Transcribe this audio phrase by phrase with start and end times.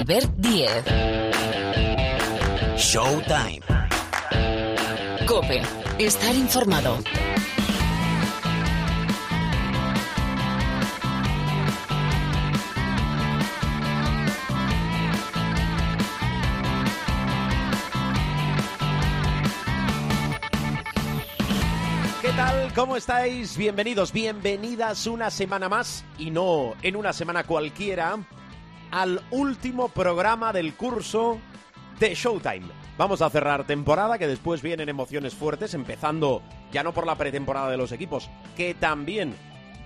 [0.00, 0.82] Albert Diez.
[2.78, 3.60] Showtime.
[5.26, 5.60] Cope.
[5.98, 6.96] Estar informado.
[22.22, 22.72] ¿Qué tal?
[22.74, 23.54] ¿Cómo estáis?
[23.58, 28.16] Bienvenidos, bienvenidas una semana más, y no en una semana cualquiera,
[28.90, 31.38] al último programa del curso
[31.98, 32.66] de Showtime.
[32.96, 37.70] Vamos a cerrar temporada, que después vienen emociones fuertes, empezando ya no por la pretemporada
[37.70, 39.34] de los equipos, que también,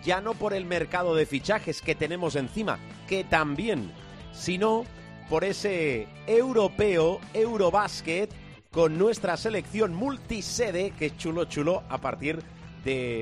[0.04, 2.78] ya no por el mercado de fichajes que tenemos encima,
[3.08, 3.92] que también,
[4.32, 4.84] sino
[5.28, 8.30] por ese europeo, Eurobasket,
[8.70, 12.53] con nuestra selección multisede, que chulo chulo, a partir de,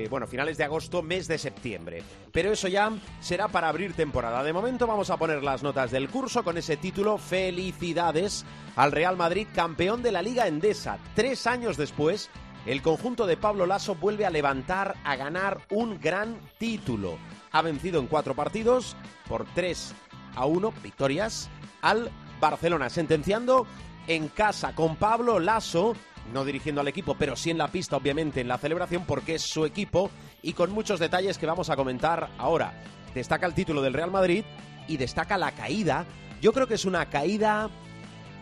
[0.09, 2.03] bueno, finales de agosto, mes de septiembre.
[2.31, 4.43] Pero eso ya será para abrir temporada.
[4.43, 7.17] De momento vamos a poner las notas del curso con ese título.
[7.17, 10.97] Felicidades al Real Madrid, campeón de la Liga Endesa.
[11.15, 12.29] Tres años después,
[12.65, 17.17] el conjunto de Pablo Lasso vuelve a levantar, a ganar un gran título.
[17.51, 18.95] Ha vencido en cuatro partidos
[19.27, 19.93] por tres
[20.35, 21.49] a uno victorias
[21.81, 23.67] al Barcelona, sentenciando
[24.07, 25.95] en casa con Pablo Lasso,
[26.31, 29.41] no dirigiendo al equipo, pero sí en la pista, obviamente, en la celebración, porque es
[29.41, 30.09] su equipo
[30.41, 32.73] y con muchos detalles que vamos a comentar ahora.
[33.13, 34.43] Destaca el título del Real Madrid
[34.87, 36.05] y destaca la caída.
[36.41, 37.69] Yo creo que es una caída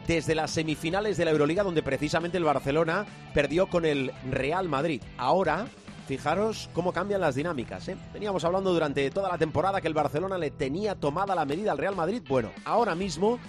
[0.08, 5.02] desde las semifinales de la Euroliga, donde precisamente el Barcelona perdió con el Real Madrid.
[5.18, 5.68] Ahora,
[6.08, 7.88] fijaros cómo cambian las dinámicas.
[7.88, 7.98] ¿eh?
[8.14, 11.78] Veníamos hablando durante toda la temporada que el Barcelona le tenía tomada la medida al
[11.78, 12.22] Real Madrid.
[12.28, 13.40] Bueno, ahora mismo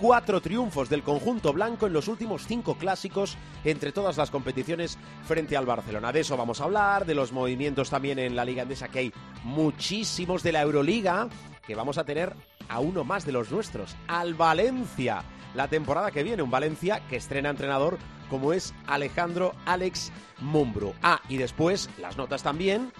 [0.00, 5.56] cuatro triunfos del conjunto blanco en los últimos cinco clásicos entre todas las competiciones frente
[5.56, 6.10] al Barcelona.
[6.10, 9.12] De eso vamos a hablar, de los movimientos también en la Liga Endesa, que hay
[9.44, 11.28] muchísimos de la Euroliga,
[11.66, 12.34] que vamos a tener
[12.68, 15.22] a uno más de los nuestros, al Valencia,
[15.54, 17.98] la temporada que viene, un Valencia que estrena entrenador
[18.30, 20.94] como es Alejandro Alex Mumbro.
[21.02, 22.90] Ah, y después las notas también,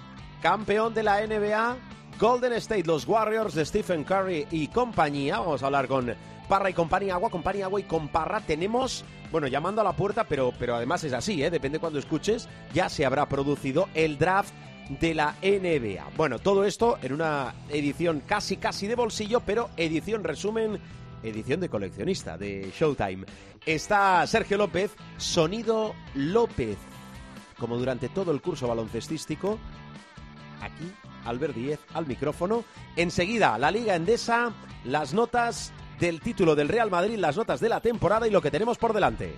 [0.42, 1.76] campeón de la NBA,
[2.19, 5.38] Golden State, los Warriors de Stephen Curry y compañía.
[5.38, 6.14] Vamos a hablar con
[6.50, 8.40] Parra y compañía, agua, compañía, agua y con Parra.
[8.40, 11.48] Tenemos, bueno, llamando a la puerta, pero, pero además es así, ¿eh?
[11.48, 14.52] depende cuando escuches, ya se habrá producido el draft
[14.98, 16.10] de la NBA.
[16.16, 20.80] Bueno, todo esto en una edición casi, casi de bolsillo, pero edición resumen,
[21.22, 23.26] edición de coleccionista de Showtime.
[23.64, 26.78] Está Sergio López, Sonido López,
[27.60, 29.56] como durante todo el curso baloncestístico,
[30.60, 30.92] aquí
[31.26, 32.64] Albert Díez al micrófono.
[32.96, 34.52] Enseguida, la Liga Endesa,
[34.84, 38.50] las notas del título del Real Madrid, las notas de la temporada y lo que
[38.50, 39.34] tenemos por delante.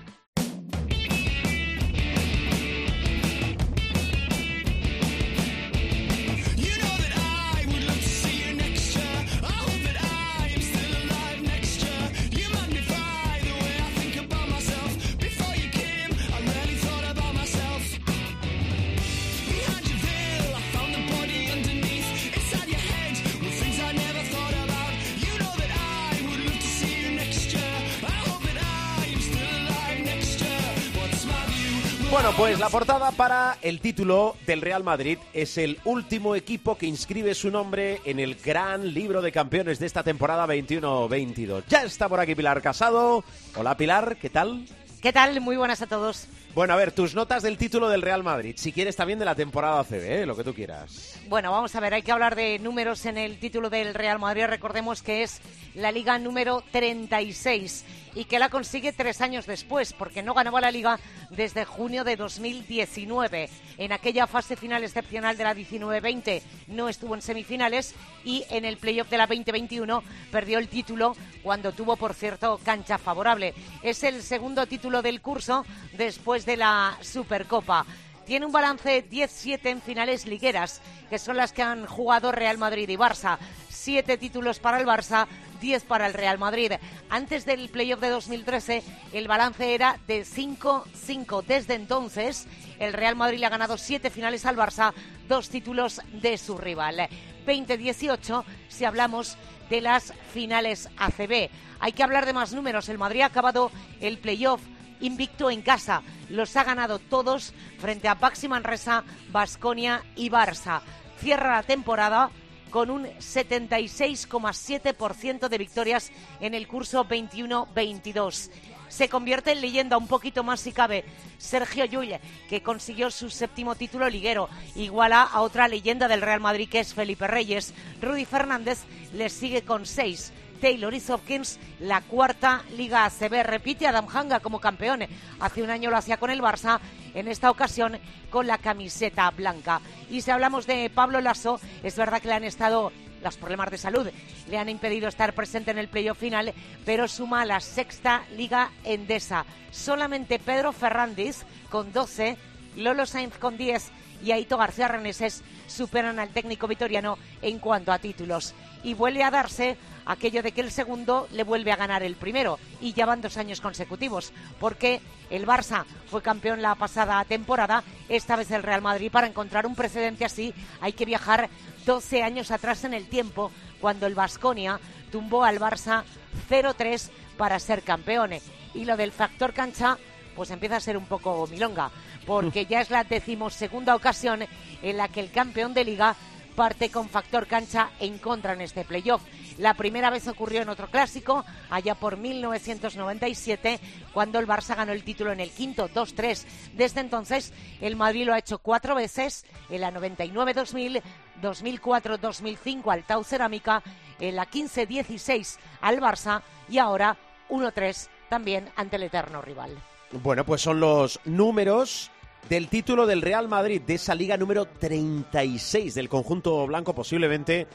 [32.36, 37.34] Pues la portada para el título del Real Madrid es el último equipo que inscribe
[37.34, 41.64] su nombre en el gran libro de campeones de esta temporada 21-22.
[41.68, 43.22] Ya está por aquí Pilar Casado.
[43.54, 44.66] Hola Pilar, ¿qué tal?
[45.02, 45.40] ¿Qué tal?
[45.42, 46.26] Muy buenas a todos.
[46.54, 48.54] Bueno, a ver, tus notas del título del Real Madrid.
[48.58, 50.26] Si quieres también de la temporada CB, ¿eh?
[50.26, 51.18] lo que tú quieras.
[51.26, 54.44] Bueno, vamos a ver, hay que hablar de números en el título del Real Madrid.
[54.44, 55.40] Recordemos que es
[55.74, 60.70] la liga número 36 y que la consigue tres años después, porque no ganaba la
[60.70, 60.98] liga
[61.30, 63.48] desde junio de 2019.
[63.78, 68.76] En aquella fase final excepcional de la 19-20 no estuvo en semifinales y en el
[68.76, 73.54] playoff de la 2021 perdió el título cuando tuvo, por cierto, cancha favorable.
[73.82, 75.64] Es el segundo título del curso
[75.94, 77.86] después de la Supercopa.
[78.24, 80.80] Tiene un balance 10-7 en finales ligueras,
[81.10, 83.38] que son las que han jugado Real Madrid y Barça.
[83.68, 85.26] Siete títulos para el Barça,
[85.60, 86.72] 10 para el Real Madrid.
[87.10, 91.44] Antes del playoff de 2013, el balance era de 5-5.
[91.44, 92.46] Desde entonces,
[92.78, 94.92] el Real Madrid le ha ganado siete finales al Barça,
[95.28, 97.08] dos títulos de su rival.
[97.46, 99.36] 20-18 si hablamos
[99.68, 101.50] de las finales ACB.
[101.80, 102.88] Hay que hablar de más números.
[102.88, 104.60] El Madrid ha acabado el playoff
[105.02, 106.02] invicto en casa.
[106.30, 110.80] Los ha ganado todos frente a Baxi Manresa, Basconia y Barça.
[111.18, 112.30] Cierra la temporada
[112.70, 116.10] con un 76,7% de victorias
[116.40, 118.50] en el curso 21-22.
[118.88, 121.04] se convierte en leyenda un poquito más si cabe.
[121.38, 122.18] Sergio Llull,
[122.48, 126.94] que consiguió su séptimo título liguero, iguala a otra leyenda del Real Madrid que es
[126.94, 127.74] Felipe Reyes.
[128.00, 128.80] Rudy Fernández
[129.14, 130.32] le sigue con seis.
[130.62, 133.42] Taylor y Hopkins, la cuarta Liga ACB.
[133.42, 135.00] Repite Adam Hanga como campeón.
[135.40, 136.78] Hace un año lo hacía con el Barça,
[137.14, 137.98] en esta ocasión
[138.30, 139.80] con la camiseta blanca.
[140.08, 142.92] Y si hablamos de Pablo Lasso, es verdad que le han estado
[143.24, 144.08] los problemas de salud
[144.48, 146.52] le han impedido estar presente en el playoff final,
[146.84, 149.44] pero suma la sexta Liga Endesa.
[149.70, 152.36] Solamente Pedro Fernández con 12,
[152.76, 153.92] Lolo Sainz con 10
[154.24, 158.54] y Aito García Reneses superan al técnico vitoriano en cuanto a títulos.
[158.82, 162.58] Y vuelve a darse aquello de que el segundo le vuelve a ganar el primero.
[162.80, 165.00] Y ya van dos años consecutivos, porque
[165.30, 169.10] el Barça fue campeón la pasada temporada, esta vez el Real Madrid.
[169.10, 171.48] Para encontrar un precedente así hay que viajar
[171.86, 173.50] 12 años atrás en el tiempo,
[173.80, 174.80] cuando el Vasconia
[175.10, 176.04] tumbó al Barça
[176.48, 178.44] 0-3 para ser campeones.
[178.74, 179.98] Y lo del factor cancha,
[180.34, 181.90] pues empieza a ser un poco milonga,
[182.26, 184.44] porque ya es la decimosegunda ocasión
[184.82, 186.16] en la que el campeón de liga
[186.52, 189.22] parte con factor cancha en contra en este playoff.
[189.58, 193.80] La primera vez ocurrió en otro clásico, allá por 1997,
[194.12, 196.44] cuando el Barça ganó el título en el quinto 2-3.
[196.74, 201.02] Desde entonces, el Madrid lo ha hecho cuatro veces, en la 99-2000,
[201.42, 203.82] 2004-2005 al Tau Cerámica,
[204.20, 207.16] en la 15-16 al Barça y ahora
[207.50, 209.76] 1-3 también ante el eterno rival.
[210.12, 212.10] Bueno, pues son los números
[212.48, 217.66] del título del Real Madrid, de esa liga número 36 del conjunto blanco, posiblemente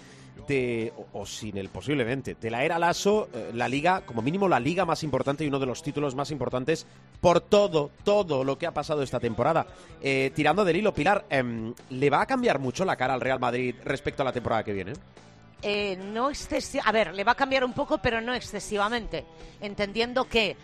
[0.48, 4.60] de, o, sin el posiblemente, de la era Lasso, eh, la liga, como mínimo la
[4.60, 6.86] liga más importante y uno de los títulos más importantes
[7.22, 9.66] por todo, todo lo que ha pasado esta temporada.
[10.02, 13.40] Eh, tirando del hilo, Pilar, em, ¿le va a cambiar mucho la cara al Real
[13.40, 14.94] Madrid respecto a la temporada que viene?
[15.64, 19.26] Eh, no excesivamente, a ver, le va a cambiar un poco, pero no excesivamente,
[19.60, 20.56] entendiendo que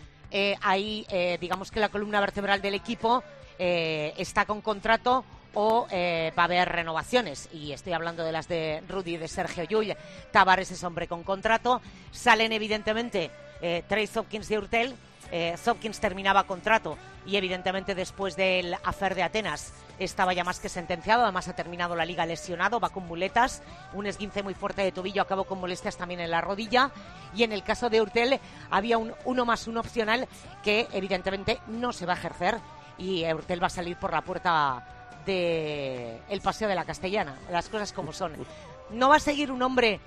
[0.62, 1.06] ahí,
[1.40, 3.22] digamos que la columna vertebral del equipo
[3.58, 5.24] está con contrato
[5.54, 7.48] o eh, va a haber renovaciones.
[7.52, 9.96] Y estoy hablando de las de Rudy de Sergio Llull.
[10.30, 11.80] Tavares es hombre con contrato.
[12.10, 13.30] Salen, evidentemente,
[13.62, 13.84] eh,
[14.14, 14.94] Hopkins de Urtel.
[15.32, 20.68] Eh, Hopkins terminaba contrato y, evidentemente, después del afer de Atenas estaba ya más que
[20.68, 21.22] sentenciado.
[21.22, 23.62] Además, ha terminado la liga lesionado, va con muletas.
[23.94, 26.90] Un esguince muy fuerte de tobillo, acabó con molestias también en la rodilla.
[27.34, 28.38] Y en el caso de Urtel,
[28.70, 30.28] había un uno más uno opcional
[30.62, 32.60] que, evidentemente, no se va a ejercer.
[32.98, 34.84] Y Urtel va a salir por la puerta
[35.26, 38.32] de el Paseo de la Castellana, las cosas como son.
[38.90, 39.98] No va a seguir un hombre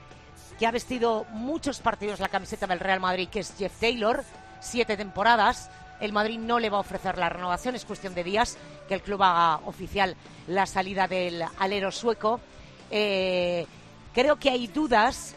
[0.59, 4.23] que ha vestido muchos partidos la camiseta del Real Madrid, que es Jeff Taylor,
[4.59, 5.69] siete temporadas.
[5.99, 8.55] El Madrid no le va a ofrecer la renovación, es cuestión de días
[8.87, 10.15] que el club haga oficial
[10.47, 12.39] la salida del alero sueco.
[12.91, 13.65] Eh,
[14.13, 15.35] creo que hay dudas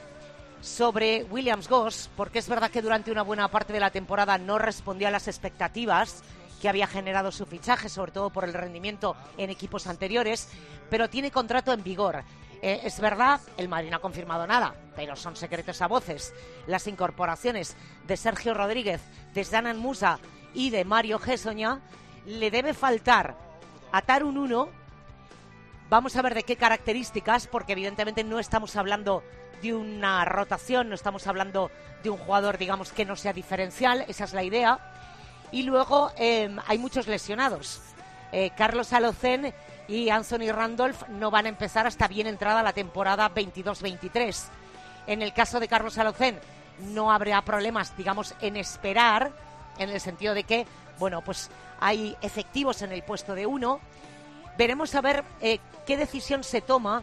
[0.60, 4.58] sobre Williams Goss, porque es verdad que durante una buena parte de la temporada no
[4.58, 6.22] respondió a las expectativas
[6.60, 10.48] que había generado su fichaje, sobre todo por el rendimiento en equipos anteriores,
[10.90, 12.22] pero tiene contrato en vigor.
[12.62, 16.34] Eh, es verdad, el Madrid no ha confirmado nada, pero son secretos a voces.
[16.66, 17.76] Las incorporaciones
[18.06, 19.00] de Sergio Rodríguez,
[19.32, 20.18] de Zanan Musa
[20.52, 21.80] y de Mario Gessoña
[22.26, 23.36] le debe faltar
[23.90, 24.68] atar un uno.
[25.88, 29.24] Vamos a ver de qué características, porque evidentemente no estamos hablando
[29.62, 31.70] de una rotación, no estamos hablando
[32.02, 34.78] de un jugador, digamos, que no sea diferencial, esa es la idea
[35.52, 37.80] y luego em, hay muchos lesionados.
[38.32, 39.52] Eh, Carlos Alocen
[39.88, 44.44] y Anthony Randolph no van a empezar hasta bien entrada la temporada 22-23.
[45.06, 46.38] En el caso de Carlos Alocen
[46.92, 49.32] no habrá problemas, digamos, en esperar,
[49.78, 50.66] en el sentido de que,
[50.98, 53.80] bueno, pues hay efectivos en el puesto de uno.
[54.56, 57.02] Veremos a ver eh, qué decisión se toma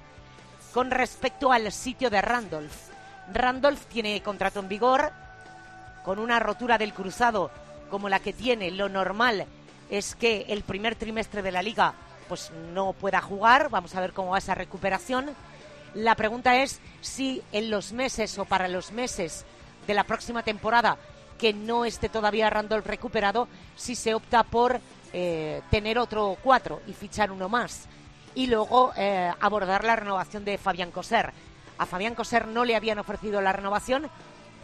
[0.73, 2.89] con respecto al sitio de Randolph.
[3.33, 5.11] Randolph tiene contrato en vigor,
[6.05, 7.51] con una rotura del cruzado
[7.89, 9.45] como la que tiene, lo normal
[9.89, 11.93] es que el primer trimestre de la liga
[12.27, 13.69] pues no pueda jugar.
[13.69, 15.29] Vamos a ver cómo va esa recuperación.
[15.93, 19.45] La pregunta es si en los meses o para los meses
[19.87, 20.97] de la próxima temporada
[21.37, 24.81] que no esté todavía Randolph recuperado, si se opta por
[25.13, 27.87] eh, tener otro cuatro y fichar uno más.
[28.35, 31.31] Y luego eh, abordar la renovación de Fabián Coser.
[31.77, 34.09] A Fabián Coser no le habían ofrecido la renovación,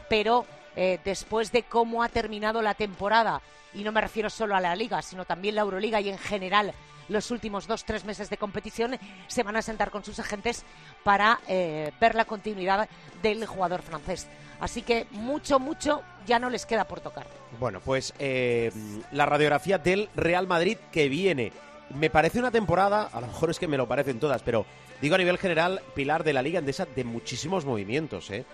[0.09, 3.41] pero eh, después de cómo ha terminado la temporada,
[3.73, 6.73] y no me refiero solo a la Liga, sino también la Euroliga y en general
[7.09, 10.63] los últimos dos, tres meses de competición, se van a sentar con sus agentes
[11.03, 12.87] para eh, ver la continuidad
[13.21, 14.27] del jugador francés.
[14.59, 17.27] Así que mucho, mucho ya no les queda por tocar.
[17.59, 18.71] Bueno, pues eh,
[19.11, 21.51] la radiografía del Real Madrid que viene
[21.93, 24.65] me parece una temporada, a lo mejor es que me lo parecen todas, pero
[25.03, 28.31] digo a nivel general, pilar de la Liga Endesa de muchísimos movimientos.
[28.31, 28.45] ¿eh?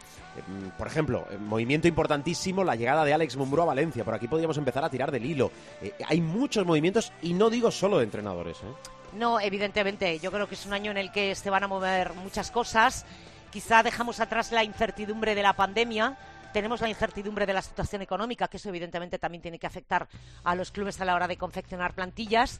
[0.47, 4.03] Mm, por ejemplo, eh, movimiento importantísimo, la llegada de Alex Mumbrú a Valencia.
[4.03, 5.51] Por aquí podríamos empezar a tirar del hilo.
[5.79, 8.57] Eh, hay muchos movimientos y no digo solo de entrenadores.
[9.13, 10.17] No, evidentemente.
[10.17, 13.05] Yo creo que es un año en el que se van a mover muchas cosas.
[13.51, 16.17] Quizá dejamos atrás la incertidumbre de la pandemia
[16.51, 20.07] tenemos la incertidumbre de la situación económica, que eso evidentemente también tiene que afectar
[20.43, 22.59] a los clubes a la hora de confeccionar plantillas,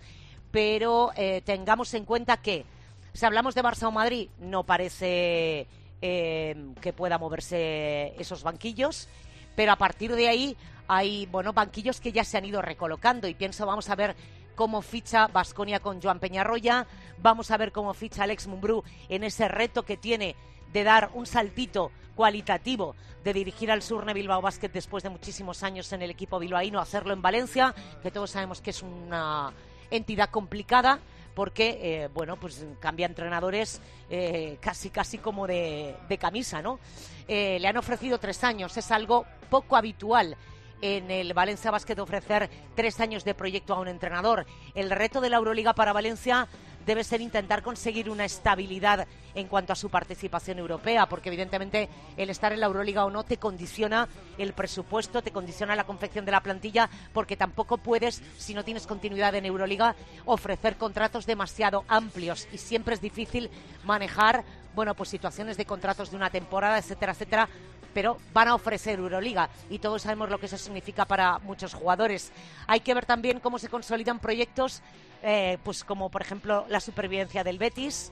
[0.51, 2.67] pero eh, tengamos en cuenta que
[3.13, 5.67] si hablamos de Barça o Madrid, no parece
[6.01, 9.07] eh, que pueda moverse esos banquillos,
[9.55, 13.27] pero a partir de ahí hay bueno banquillos que ya se han ido recolocando.
[13.27, 14.15] Y pienso vamos a ver
[14.55, 16.87] cómo ficha Vasconia con Joan Peñarroya,
[17.17, 20.35] vamos a ver cómo ficha Alex Mumbrú en ese reto que tiene
[20.73, 25.91] de dar un saltito cualitativo de dirigir al Surne Bilbao Basket después de muchísimos años
[25.93, 29.53] en el equipo bilbaíno, hacerlo en Valencia, que todos sabemos que es una
[29.91, 30.99] entidad complicada
[31.39, 33.79] porque, eh, bueno, pues cambia entrenadores
[34.10, 36.81] eh, casi, casi como de, camisa, ¿no?
[37.29, 40.36] Eh, le han ofrecido tres años, es algo poco habitual
[40.81, 44.46] en el Valencia Basket ofrecer tres años de proyecto a un entrenador.
[44.75, 46.46] El reto de la Euroliga para Valencia
[46.86, 52.29] debe ser intentar conseguir una estabilidad en cuanto a su participación europea, porque evidentemente el
[52.29, 54.07] estar en la Euroliga o no te condiciona
[54.38, 58.88] el presupuesto, te condiciona la confección de la plantilla, porque tampoco puedes, si no tienes
[58.88, 59.95] continuidad en Euroliga,
[60.25, 62.48] ofrecer contratos demasiado amplios.
[62.51, 63.50] Y siempre es difícil
[63.86, 64.43] manejar,
[64.75, 67.50] bueno, pues situaciones de contratos de una temporada, etcétera, etcétera,
[67.93, 72.31] pero van a ofrecer Euroliga y todos sabemos lo que eso significa para muchos jugadores.
[72.67, 74.81] Hay que ver también cómo se consolidan proyectos
[75.22, 78.12] eh, pues como por ejemplo la supervivencia del Betis.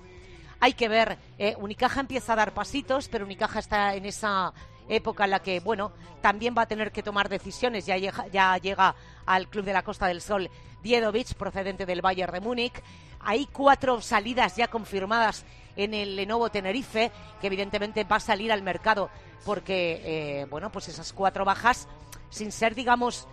[0.60, 4.53] Hay que ver, eh, Unicaja empieza a dar pasitos, pero Unicaja está en esa
[4.89, 5.91] época en la que, bueno,
[6.22, 7.86] también va a tener que tomar decisiones.
[7.86, 10.50] Ya llega, ya llega al Club de la Costa del Sol
[10.81, 12.81] Diedovic, procedente del Bayern de Múnich.
[13.19, 15.46] Hay cuatro salidas ya confirmadas
[15.77, 19.10] en el Lenovo Tenerife, que evidentemente va a salir al mercado
[19.46, 21.88] porque, eh, bueno, pues esas cuatro bajas,
[22.29, 23.27] sin ser, digamos,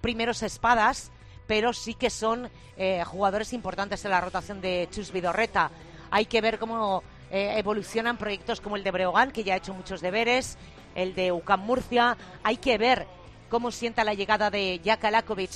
[0.00, 1.10] primeros espadas,
[1.50, 5.72] pero sí que son eh, jugadores importantes en la rotación de Chus Vidorreta.
[6.12, 9.74] Hay que ver cómo eh, evolucionan proyectos como el de Breogán, que ya ha hecho
[9.74, 10.56] muchos deberes,
[10.94, 12.16] el de UCAM Murcia.
[12.44, 13.04] Hay que ver
[13.48, 15.50] cómo sienta la llegada de Jaka Lakovic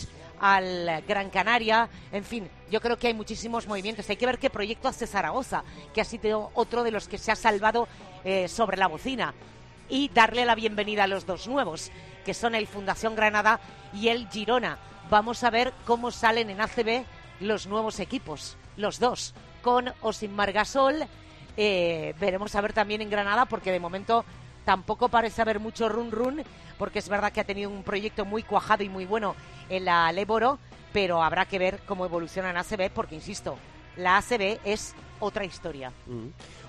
[0.45, 1.89] al Gran Canaria.
[2.13, 4.09] En fin, yo creo que hay muchísimos movimientos.
[4.11, 7.33] Hay que ver qué proyecto hace Zaragoza, que ha sido otro de los que se
[7.33, 7.89] ha salvado
[8.25, 9.33] eh, sobre la bocina.
[9.89, 11.91] Y darle la bienvenida a los dos nuevos,
[12.25, 13.61] que son el Fundación Granada
[13.93, 14.79] y el Girona
[15.11, 17.05] vamos a ver cómo salen en ACB
[17.41, 21.07] los nuevos equipos, los dos, con o sin Margasol.
[21.57, 24.25] Eh, veremos a ver también en Granada, porque de momento
[24.65, 26.43] tampoco parece haber mucho run run,
[26.79, 29.35] porque es verdad que ha tenido un proyecto muy cuajado y muy bueno
[29.69, 30.59] en la Leboro,
[30.93, 33.57] pero habrá que ver cómo evoluciona en ACB, porque insisto,
[33.97, 35.93] la ACB es otra historia.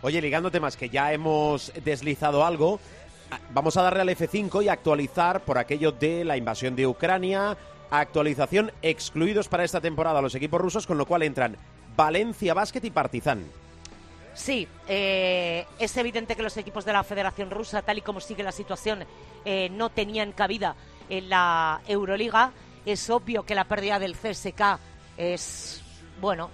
[0.01, 2.79] Oye, ligando temas que ya hemos deslizado algo,
[3.31, 7.57] ah, vamos a darle al F5 y actualizar por aquello de la invasión de Ucrania,
[7.89, 11.57] actualización excluidos para esta temporada los equipos rusos, con lo cual entran
[11.95, 13.45] Valencia Basket y Partizan.
[14.35, 18.43] Sí, eh, es evidente que los equipos de la Federación Rusa, tal y como sigue
[18.43, 19.05] la situación,
[19.45, 20.75] eh, no tenían cabida
[21.09, 22.51] en la Euroliga.
[22.85, 24.77] Es obvio que la pérdida del CSK
[25.17, 25.81] es,
[26.19, 26.51] bueno,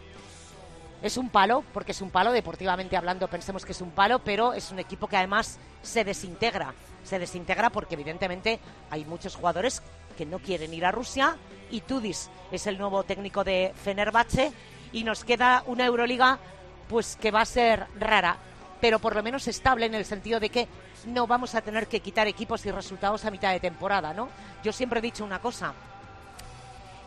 [1.01, 4.53] es un palo, porque es un palo, deportivamente hablando pensemos que es un palo, pero
[4.53, 6.75] es un equipo que además se desintegra.
[7.03, 8.59] Se desintegra porque evidentemente
[8.91, 9.81] hay muchos jugadores
[10.15, 11.35] que no quieren ir a Rusia
[11.71, 14.51] y Tudis es el nuevo técnico de Fenerbahce
[14.93, 16.38] y nos queda una Euroliga
[16.91, 18.36] pues que va a ser rara,
[18.81, 20.67] pero por lo menos estable en el sentido de que
[21.07, 24.27] no vamos a tener que quitar equipos y resultados a mitad de temporada, ¿no?
[24.62, 25.74] Yo siempre he dicho una cosa,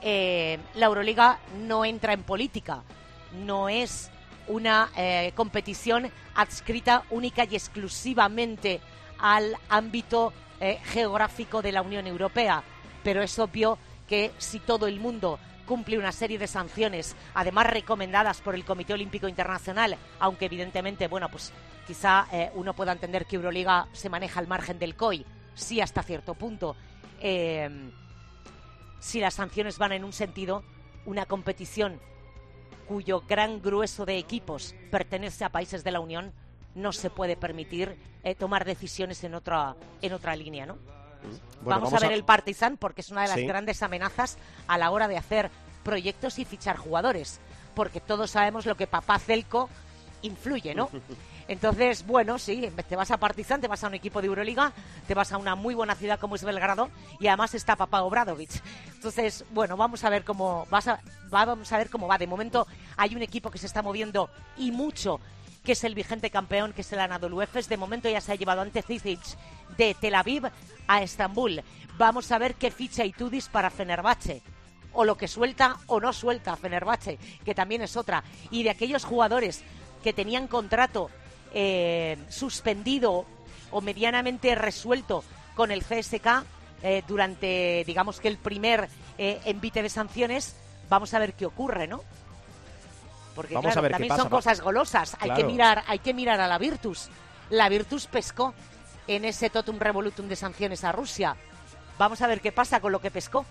[0.01, 2.83] eh, la Euroliga no entra en política,
[3.45, 4.11] no es
[4.49, 8.81] una eh, competición adscrita única y exclusivamente
[9.19, 12.65] al ámbito eh, geográfico de la Unión Europea
[13.05, 18.41] pero es obvio que si todo el mundo cumple una serie de sanciones, además recomendadas
[18.41, 21.53] por el Comité Olímpico Internacional, aunque evidentemente, bueno, pues
[21.87, 26.03] quizá eh, uno pueda entender que Euroliga se maneja al margen del COI, sí hasta
[26.03, 26.77] cierto punto.
[27.21, 27.91] Eh,
[29.01, 30.65] si las sanciones van en un sentido,
[31.05, 32.01] una competición
[32.87, 36.33] cuyo gran grueso de equipos pertenece a países de la Unión,
[36.75, 40.79] no se puede permitir eh, tomar decisiones en otra, en otra línea, ¿no?
[41.63, 45.09] Vamos, a ver el Partizan porque es una de las grandes amenazas a la hora
[45.09, 45.51] de hacer
[45.83, 47.41] proyectos y fichar jugadores,
[47.75, 49.69] porque todos sabemos lo que papá Celco
[50.23, 50.91] influye, ¿no?
[51.49, 54.73] Entonces, bueno, sí, te vas a Partizan, te vas a un equipo de Euroliga,
[55.07, 56.89] te vas a una muy buena ciudad como es Belgrado
[57.21, 58.51] y además está Papá Obradovic.
[58.95, 62.17] Entonces, bueno, vamos a ver cómo vas a, vamos a ver cómo va.
[62.17, 62.67] De momento
[62.97, 65.21] hay un equipo que se está moviendo y mucho
[65.65, 67.69] que es el vigente campeón, que es el Anadolu Efes.
[67.69, 69.21] De momento ya se ha llevado ante Zizic
[69.77, 70.45] de Tel Aviv
[70.87, 71.63] a Estambul.
[71.97, 74.43] Vamos a ver qué ficha Itudis para Fenerbahce
[74.93, 78.23] o lo que suelta o no suelta Fenerbahce, que también es otra.
[78.51, 79.65] Y de aquellos jugadores
[80.03, 81.11] que tenían contrato
[81.53, 83.27] eh, suspendido
[83.71, 86.45] o medianamente resuelto con el CSK
[86.83, 90.57] eh, durante, digamos que el primer eh, envite de sanciones,
[90.89, 92.03] vamos a ver qué ocurre, ¿no?
[93.35, 95.15] Porque Vamos a ver qué también pasa, son cosas golosas.
[95.21, 95.47] Hay que Claro.
[95.51, 97.09] mirar, hay que mirar a la Virtus.
[97.51, 98.55] La Virtus pescó
[99.07, 101.37] en ese totum revolutum de sanciones a Rusia.
[101.99, 103.45] Vamos a ver qué pasa con lo que pescó.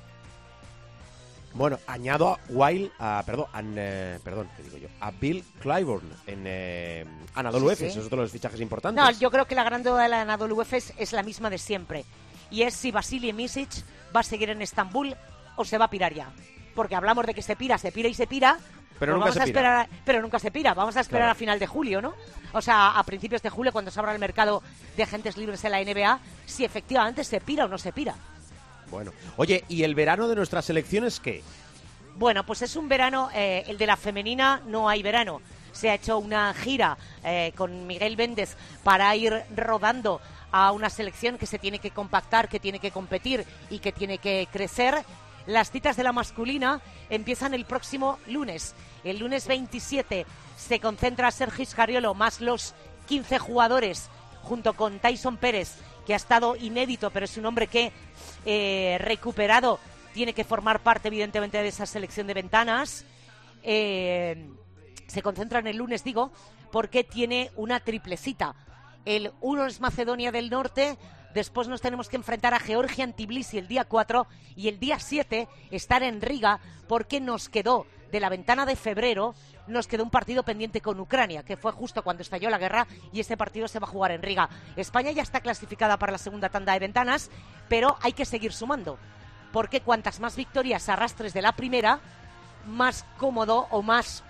[1.54, 4.88] Bueno, añado a Wild, a, perdón, a, eh, perdón, ¿qué digo yo?
[5.00, 8.00] A Bill Clyburn en eh, Anadolu Sí, Efes, sí.
[8.00, 9.04] es otro de los fichajes importantes.
[9.04, 11.60] No, yo creo que la gran duda de la Anadolu Efes es la misma de
[11.60, 12.06] siempre.
[12.50, 13.70] Y es si Vasily Misic
[14.16, 15.16] va a seguir en Estambul
[15.56, 16.32] o se va a pirar ya.
[16.74, 18.58] Porque hablamos de que se pira, se pira y se pira.
[19.00, 19.46] Pero pues nunca vamos se a pira.
[19.46, 20.74] esperar a- pero nunca se pira.
[20.74, 21.32] Vamos a esperar Claro.
[21.32, 22.14] a final de julio, ¿no?
[22.54, 24.62] O sea, a principios de julio, cuando se abra el mercado
[24.96, 28.16] de agentes libres en la NBA, si efectivamente se pira o no se pira.
[28.92, 31.42] Bueno, oye, ¿y el verano de nuestras selecciones qué?
[32.16, 35.42] Bueno, pues es un verano, eh, el de la femenina no hay verano.
[35.72, 40.22] Se ha hecho una gira eh, con Miguel Méndez para ir rodando
[40.52, 44.20] a una selección que se tiene que compactar, que tiene que competir y que tiene
[44.20, 45.04] que crecer.
[45.46, 48.76] Las citas de la masculina empiezan el próximo lunes.
[49.04, 50.26] El lunes 27
[50.58, 52.74] se concentra Sergio Scariolo más los
[53.08, 54.10] 15 jugadores
[54.44, 57.92] junto con Tyson Pérez, que ha estado inédito, pero es un hombre que
[58.46, 59.80] eh, recuperado
[60.14, 63.06] tiene que formar parte, evidentemente, de esa selección de ventanas.
[63.64, 64.50] Eh,
[65.08, 66.32] se concentran el lunes, digo,
[66.72, 68.56] porque tiene una triplecita.
[69.06, 70.98] El uno es Macedonia del Norte,
[71.34, 75.00] después nos tenemos que enfrentar a Georgia en Tbilisi el día 4 y el día
[75.00, 79.34] 7 estar en Riga porque nos quedó de la ventana de febrero,
[79.66, 83.20] nos quedó un partido pendiente con Ucrania, que fue justo cuando estalló la guerra y
[83.20, 84.50] ese partido se va a jugar en Riga.
[84.76, 87.32] España ya está clasificada para la segunda tanda de ventanas,
[87.70, 89.00] pero hay que seguir sumando,
[89.52, 92.02] porque cuantas más victorias arrastres de la primera,
[92.68, 94.24] más cómodo o más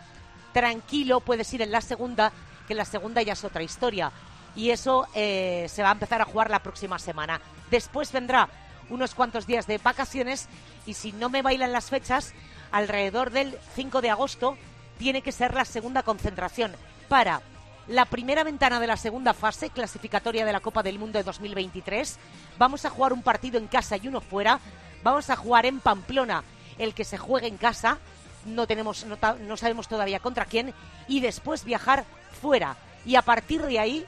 [0.53, 2.31] tranquilo puedes ir en la segunda,
[2.69, 4.13] que la segunda ya es otra historia.
[4.55, 7.41] Y eso eh, se va a empezar a jugar la próxima semana.
[7.71, 8.49] Después vendrá
[8.89, 10.47] unos cuantos días de vacaciones
[10.85, 12.33] y si no me bailan las fechas,
[12.71, 14.57] alrededor del 5 de agosto
[14.97, 16.73] tiene que ser la segunda concentración
[17.07, 17.41] para
[17.87, 22.17] la primera ventana de la segunda fase clasificatoria de la Copa del Mundo de 2023.
[22.57, 24.59] Vamos a jugar un partido en casa y uno fuera.
[25.03, 26.43] Vamos a jugar en Pamplona
[26.77, 27.97] el que se juegue en casa.
[28.45, 30.73] No tenemos, no, sabemos todavía contra quién
[31.07, 32.05] y después viajar
[32.41, 34.05] fuera y a partir de ahí,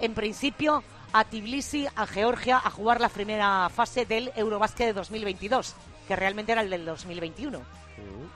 [0.00, 0.82] en principio,
[1.12, 5.74] a Tbilisi, a Georgia, a jugar la primera fase del Eurobásquet de 2022,
[6.06, 7.60] que realmente era el del 2021.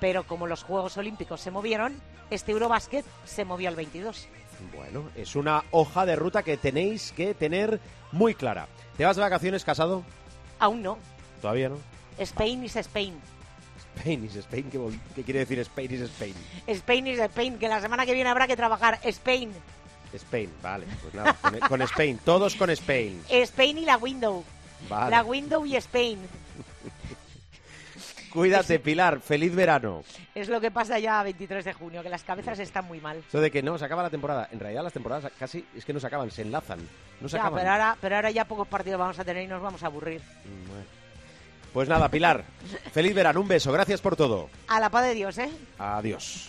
[0.00, 1.94] Pero como los Juegos Olímpicos se movieron,
[2.30, 4.28] este Eurobásquet se movió al 22.
[4.74, 8.68] Bueno, es una hoja de ruta que tenéis que tener muy clara.
[8.96, 10.02] ¿Te vas de vacaciones casado?
[10.58, 10.98] Aún no.
[11.40, 11.78] Todavía no.
[12.18, 13.14] Spain is Spain.
[13.96, 14.78] Spain is Spain, ¿qué,
[15.14, 16.34] qué quiere decir Spain is Spain?
[16.66, 18.98] Spain is Spain, que la semana que viene habrá que trabajar.
[19.04, 19.52] Spain.
[20.18, 23.22] Spain, vale, pues nada, con, con Spain, todos con Spain.
[23.28, 24.44] Spain y la Window.
[24.88, 25.10] Vale.
[25.10, 26.18] La Window y Spain.
[28.32, 30.04] Cuídate, Pilar, feliz verano.
[30.34, 33.22] Es lo que pasa ya a 23 de junio, que las cabezas están muy mal.
[33.28, 34.48] Eso de que no, se acaba la temporada.
[34.50, 36.78] En realidad las temporadas casi es que no se acaban, se enlazan.
[37.20, 37.58] No se Ya, acaban.
[37.60, 40.22] pero ahora, pero ahora ya pocos partidos vamos a tener y nos vamos a aburrir.
[40.66, 40.84] Bueno.
[41.74, 42.44] Pues nada, Pilar,
[42.92, 44.48] feliz verano, un beso, gracias por todo.
[44.68, 45.50] A la paz de Dios, ¿eh?
[45.78, 46.48] Adiós.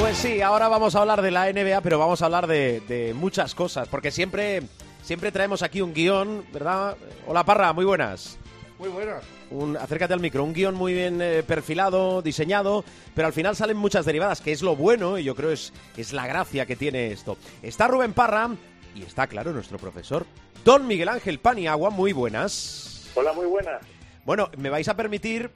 [0.00, 3.12] Pues sí, ahora vamos a hablar de la NBA, pero vamos a hablar de, de
[3.12, 4.62] muchas cosas, porque siempre,
[5.02, 6.96] siempre traemos aquí un guion, ¿verdad?
[7.26, 8.38] Hola Parra, muy buenas.
[8.78, 9.22] Muy buenas.
[9.50, 12.82] Un, acércate al micro, un guion muy bien eh, perfilado, diseñado,
[13.14, 16.14] pero al final salen muchas derivadas, que es lo bueno y yo creo es, es
[16.14, 17.36] la gracia que tiene esto.
[17.62, 18.48] Está Rubén Parra
[18.94, 20.24] y está, claro, nuestro profesor,
[20.64, 23.10] Don Miguel Ángel Paniagua, muy buenas.
[23.14, 23.82] Hola, muy buenas.
[24.24, 25.50] Bueno, me vais a permitir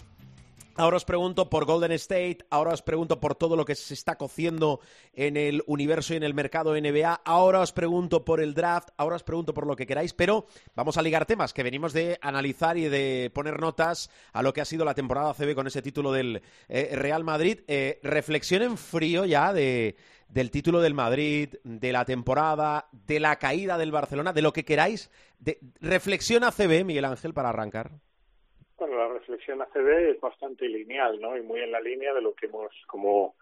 [0.77, 4.17] Ahora os pregunto por Golden State, ahora os pregunto por todo lo que se está
[4.17, 4.81] cociendo
[5.13, 9.15] en el universo y en el mercado NBA, ahora os pregunto por el draft, ahora
[9.15, 12.77] os pregunto por lo que queráis, pero vamos a ligar temas que venimos de analizar
[12.77, 16.11] y de poner notas a lo que ha sido la temporada CB con ese título
[16.11, 17.61] del eh, Real Madrid.
[17.69, 19.95] Eh, reflexión en frío ya de,
[20.29, 24.65] del título del Madrid, de la temporada, de la caída del Barcelona, de lo que
[24.65, 25.09] queráis.
[25.39, 27.93] De, reflexión ACB, Miguel Ángel, para arrancar.
[28.77, 31.37] Bueno, la reflexión ACB es bastante lineal, ¿no?
[31.37, 33.37] Y muy en la línea de lo que hemos, como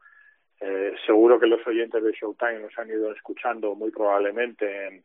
[0.61, 5.05] eh, seguro que los oyentes de Showtime nos han ido escuchando muy probablemente en,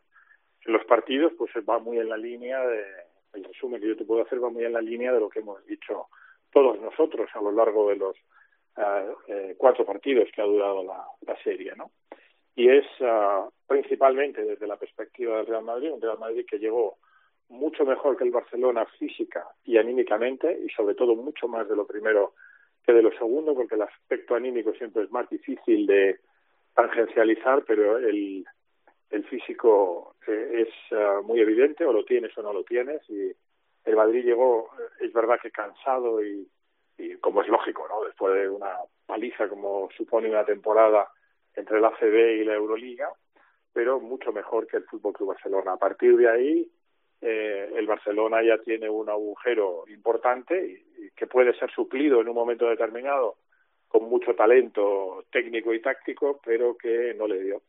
[0.66, 2.84] los partidos, pues va muy en la línea de,
[3.34, 5.40] el resumen que yo te puedo hacer va muy en la línea de lo que
[5.40, 6.08] hemos dicho
[6.52, 8.18] todos nosotros a lo largo de los
[8.76, 11.92] uh, cuatro partidos que ha durado la, la serie, ¿no?
[12.54, 16.98] Y es uh, principalmente desde la perspectiva del Real Madrid, un Real Madrid que llegó
[17.50, 21.88] mucho mejor que el Barcelona física y anímicamente y sobre todo mucho más de lo
[21.88, 22.34] primero
[22.86, 26.20] que de lo segundo porque el aspecto anímico siempre es más difícil de
[26.74, 28.46] tangencializar pero el,
[29.10, 33.32] el físico eh, es uh, muy evidente o lo tienes o no lo tienes y
[33.86, 36.48] el Madrid llegó eh, es verdad que cansado y,
[36.98, 38.74] y como es lógico no después de una
[39.06, 41.10] paliza como supone una temporada
[41.56, 43.10] entre la CB y la Euroliga
[43.78, 45.74] pero mucho mejor que el Fútbol Club Barcelona.
[45.74, 46.72] A partir de ahí
[47.21, 52.36] eh, el Barcelona ya tiene un agujero importante y, que puede ser suplido en un
[52.36, 53.38] momento determinado
[53.88, 57.62] con mucho talento técnico y táctico, pero que no le dio.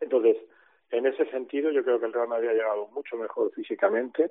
[0.00, 0.36] Entonces,
[0.90, 4.30] en ese sentido, yo creo que el Real Madrid ha llegado mucho mejor físicamente,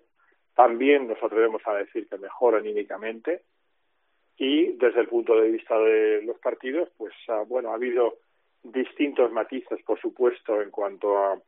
[0.56, 3.44] también nos atrevemos a decir que mejor anímicamente,
[4.38, 8.18] y desde el punto de vista de los partidos, pues uh, bueno, ha habido
[8.64, 11.40] distintos matices, por supuesto, en cuanto a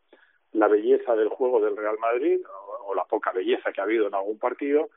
[0.55, 2.39] la belleza del juego del Real Madrid
[2.85, 4.89] o, la poca belleza que ha habido en algún partido,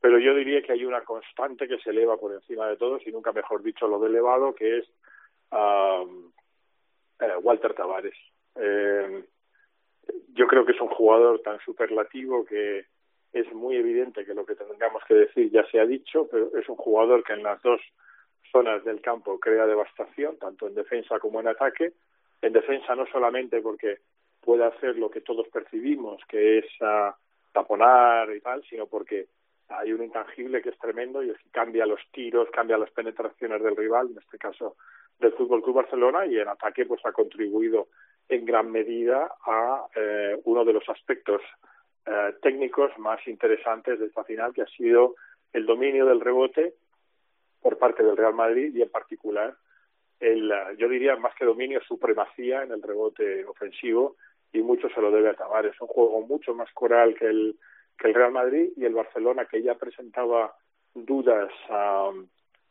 [0.00, 3.12] pero yo diría que hay una constante que se eleva por encima de todos y
[3.12, 4.88] nunca mejor dicho lo de elevado, que es
[5.52, 6.06] eh,
[7.42, 8.16] Walter Tavares.
[8.56, 9.24] Eh,
[10.34, 12.86] yo creo que es un jugador tan superlativo que
[13.32, 16.68] es muy evidente que lo que tengamos que decir ya se ha dicho, pero es
[16.68, 17.80] un jugador que en las dos
[18.50, 21.92] zonas del campo crea devastación, tanto en defensa como en ataque.
[22.42, 23.98] En defensa no solamente porque
[24.42, 27.12] puede hacer lo que todos percibimos, que es uh,
[27.52, 29.26] taponar y tal, sino porque
[29.68, 33.62] hay un intangible que es tremendo y es que cambia los tiros, cambia las penetraciones
[33.62, 34.76] del rival, en este caso
[35.18, 37.88] del Fútbol Club Barcelona, y en ataque pues ha contribuido
[38.28, 41.40] en gran medida a eh, uno de los aspectos
[42.06, 45.14] eh, técnicos más interesantes de esta final, que ha sido
[45.52, 46.74] el dominio del rebote
[47.60, 49.54] por parte del Real Madrid y en particular
[50.18, 54.16] el, yo diría más que dominio, supremacía en el rebote ofensivo
[54.52, 55.60] y mucho se lo debe a.
[55.60, 57.56] Es un juego mucho más coral que el,
[57.98, 60.54] que el Real Madrid y el Barcelona, que ya presentaba
[60.94, 62.26] dudas um,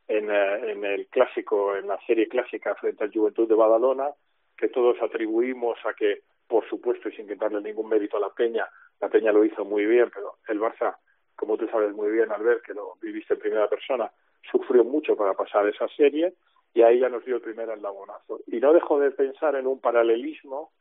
[0.08, 4.10] en, uh, en el clásico, en la serie clásica frente al Juventud de Badalona,
[4.58, 8.68] que todos atribuimos a que, por supuesto, y sin quitarle ningún mérito a la Peña,
[9.00, 10.98] la Peña lo hizo muy bien, pero el Barça,
[11.36, 14.12] como tú sabes muy bien, al ver que lo viviste en primera persona,
[14.52, 16.34] sufrió mucho para pasar esa serie
[16.74, 18.42] y ahí ya nos dio el primer eslabonazo.
[18.48, 20.72] Y no dejo de pensar en un paralelismo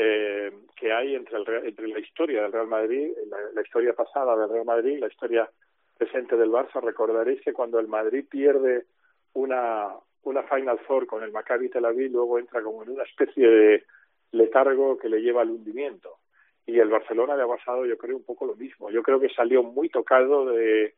[0.00, 3.10] eh, que hay entre, el, entre la historia del Real Madrid,
[3.52, 5.50] la, historia pasada del Real Madrid la historia
[5.96, 6.80] presente del Barça.
[6.80, 8.86] Recordaréis que cuando el Madrid pierde
[9.32, 9.88] una,
[10.22, 13.84] una Final Four con el Maccabi Tel Aviv, luego entra como en una especie de
[14.30, 16.18] letargo que le lleva al hundimiento.
[16.64, 18.90] Y el Barcelona le ha pasado, yo creo, un poco lo mismo.
[18.90, 20.94] Yo creo que salió muy tocado de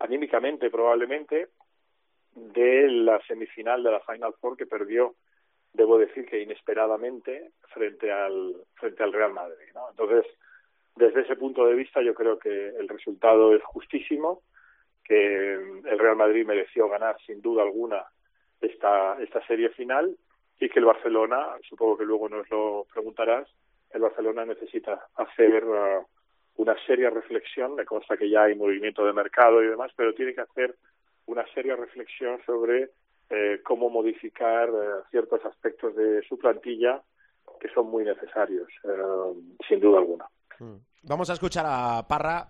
[0.00, 1.50] anímicamente, probablemente,
[2.34, 5.14] de la semifinal de la Final Four que perdió
[5.72, 9.90] debo decir que inesperadamente frente al frente al Real Madrid ¿no?
[9.90, 10.26] entonces
[10.96, 14.42] desde ese punto de vista yo creo que el resultado es justísimo
[15.04, 18.04] que el Real Madrid mereció ganar sin duda alguna
[18.60, 20.16] esta esta serie final
[20.58, 23.48] y que el Barcelona supongo que luego nos lo preguntarás
[23.90, 26.04] el Barcelona necesita hacer uh,
[26.56, 30.34] una seria reflexión me consta que ya hay movimiento de mercado y demás pero tiene
[30.34, 30.74] que hacer
[31.26, 32.90] una seria reflexión sobre
[33.30, 37.02] eh, cómo modificar eh, ciertos aspectos de su plantilla
[37.60, 38.88] que son muy necesarios, eh,
[39.68, 40.26] sin duda alguna.
[41.02, 42.48] Vamos a escuchar a Parra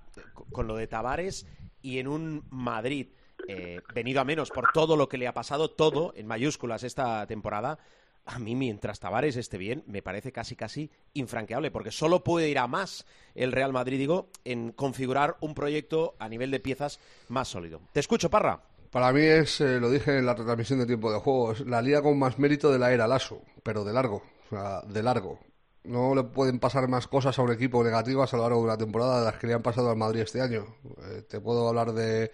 [0.52, 1.46] con lo de Tavares
[1.82, 3.08] y en un Madrid
[3.48, 7.26] eh, venido a menos por todo lo que le ha pasado, todo en mayúsculas esta
[7.26, 7.78] temporada.
[8.26, 12.58] A mí, mientras Tavares esté bien, me parece casi casi infranqueable, porque solo puede ir
[12.58, 17.48] a más el Real Madrid, digo, en configurar un proyecto a nivel de piezas más
[17.48, 17.80] sólido.
[17.92, 18.60] Te escucho, Parra.
[18.90, 21.80] Para mí es, eh, lo dije en la retransmisión de tiempo de juego, es la
[21.80, 25.38] liga con más mérito de la era Lasso, pero de largo, o sea, de largo.
[25.84, 28.76] No le pueden pasar más cosas a un equipo negativas a lo largo de una
[28.76, 30.66] temporada de las que le han pasado al Madrid este año.
[31.04, 32.32] Eh, te puedo hablar de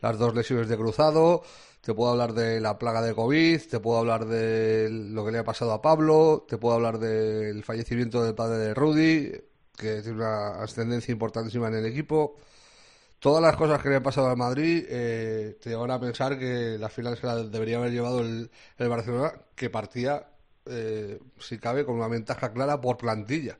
[0.00, 1.42] las dos lesiones de cruzado,
[1.82, 5.38] te puedo hablar de la plaga de COVID, te puedo hablar de lo que le
[5.38, 9.32] ha pasado a Pablo, te puedo hablar del fallecimiento del padre de Rudy,
[9.76, 12.36] que tiene una ascendencia importantísima en el equipo.
[13.20, 16.78] Todas las cosas que le han pasado al Madrid eh, te llevan a pensar que
[16.78, 20.28] la final se la debería haber llevado el, el Barcelona, que partía,
[20.66, 23.58] eh, si cabe, con una ventaja clara por plantilla,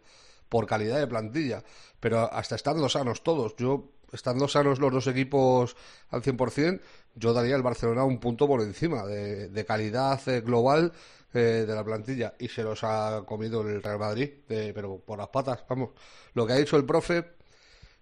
[0.48, 1.64] por calidad de plantilla.
[1.98, 5.76] Pero hasta estando sanos todos, yo estando sanos los dos equipos
[6.10, 6.80] al 100%,
[7.16, 10.92] yo daría al Barcelona un punto por encima de, calidad eh, global
[11.34, 15.28] eh, de la plantilla y se los ha comido el Real Madrid, pero por las
[15.28, 15.90] patas, vamos.
[16.34, 17.37] Lo que ha dicho el profe,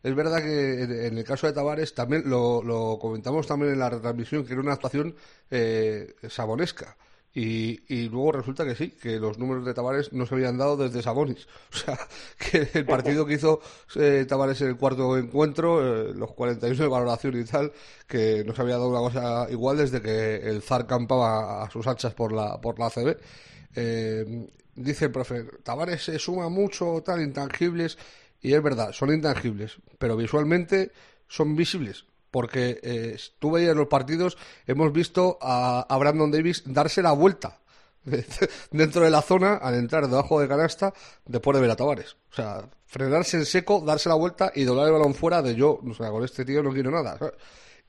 [0.02, 3.90] es verdad que en el caso de Tavares también lo, lo comentamos también en la
[3.90, 5.14] retransmisión, que era una actuación
[5.50, 6.96] eh, sabonesca.
[7.38, 10.78] Y, y luego resulta que sí, que los números de Tavares no se habían dado
[10.78, 11.46] desde Sabonis.
[11.70, 11.98] O sea,
[12.38, 13.60] que el partido que hizo
[13.96, 17.72] eh, Tavares en el cuarto encuentro, eh, los 41 de valoración y tal,
[18.08, 21.86] que no se había dado una cosa igual desde que el Zar campaba a sus
[21.86, 23.18] anchas por la, por la ACB.
[23.74, 27.98] Eh, dice el profe, Tavares se suma mucho, tal, intangibles,
[28.46, 30.92] y es verdad, son intangibles, pero visualmente
[31.26, 32.04] son visibles.
[32.30, 37.58] Porque eh, tú veías los partidos, hemos visto a, a Brandon Davis darse la vuelta
[38.70, 42.16] dentro de la zona al entrar debajo de canasta después de ver a Tavares.
[42.30, 45.80] O sea, frenarse en seco, darse la vuelta y doblar el balón fuera de yo,
[45.84, 47.18] o sea, con este tío no quiero nada.
[47.18, 47.34] ¿sabes?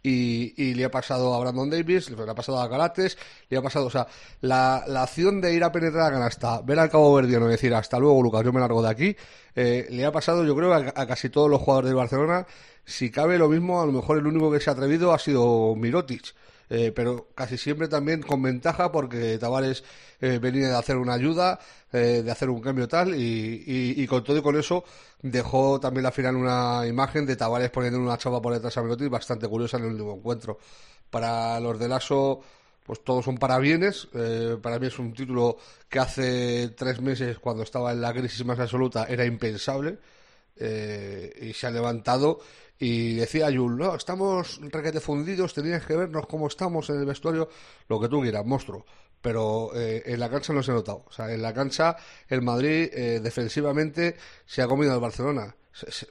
[0.03, 3.17] Y, y le ha pasado a Brandon Davis, le ha pasado a Galates,
[3.49, 4.07] le ha pasado, o sea,
[4.41, 7.73] la, la acción de ir a penetrar a canasta, ver al cabo verdiano y decir
[7.73, 9.15] hasta luego Lucas, yo me largo de aquí,
[9.55, 12.47] eh, le ha pasado yo creo a, a casi todos los jugadores de Barcelona.
[12.85, 15.75] Si cabe lo mismo, a lo mejor el único que se ha atrevido ha sido
[15.75, 16.33] Mirotic.
[16.69, 19.83] Eh, pero casi siempre también con ventaja porque Tavares
[20.19, 21.59] eh, venía de hacer una ayuda,
[21.93, 24.83] eh, de hacer un cambio tal y, y- y con todo y con eso
[25.21, 29.09] dejó también al final una imagen de Tavares poniendo una chapa por detrás a Mirotic
[29.09, 30.57] bastante curiosa en el último encuentro.
[31.09, 32.41] Para los de Lasso
[32.85, 34.07] pues todos son parabienes.
[34.13, 35.57] Eh, para mí es un título
[35.89, 39.99] que hace tres meses, cuando estaba en la crisis más absoluta, era impensable.
[40.59, 42.39] Eh, y se ha levantado
[42.79, 47.49] y decía Yul, no, estamos requete fundidos, tenías que vernos cómo estamos en el vestuario,
[47.87, 48.85] lo que tú quieras, monstruo.
[49.21, 51.03] Pero eh, en la cancha no se ha notado.
[51.07, 55.55] O sea, en la cancha el Madrid eh, defensivamente se ha comido al Barcelona.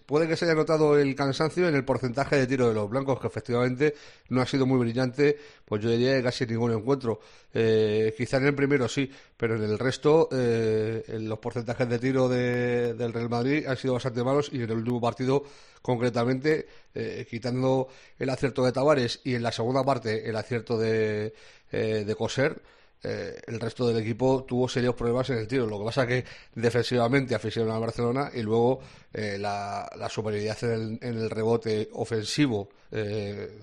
[0.06, 3.18] Puede que se haya notado el cansancio en el porcentaje de tiro de los blancos,
[3.20, 3.94] que efectivamente
[4.28, 7.20] no ha sido muy brillante, pues yo diría que casi ningún encuentro.
[7.52, 11.98] Eh, quizá en el primero sí, pero en el resto eh, en los porcentajes de
[11.98, 15.42] tiro de- del Real Madrid han sido bastante malos y en el último partido
[15.82, 21.32] concretamente, eh, quitando el acierto de Tavares y en la segunda parte el acierto de,
[21.72, 22.60] eh, de Coser,
[23.08, 25.64] eh, el resto del equipo tuvo serios problemas en el tiro.
[25.66, 28.80] Lo que pasa que defensivamente aficionaron al Barcelona y luego
[29.14, 32.68] eh, la, superioridad en el, en el rebote ofensivo.
[32.90, 33.60] eh,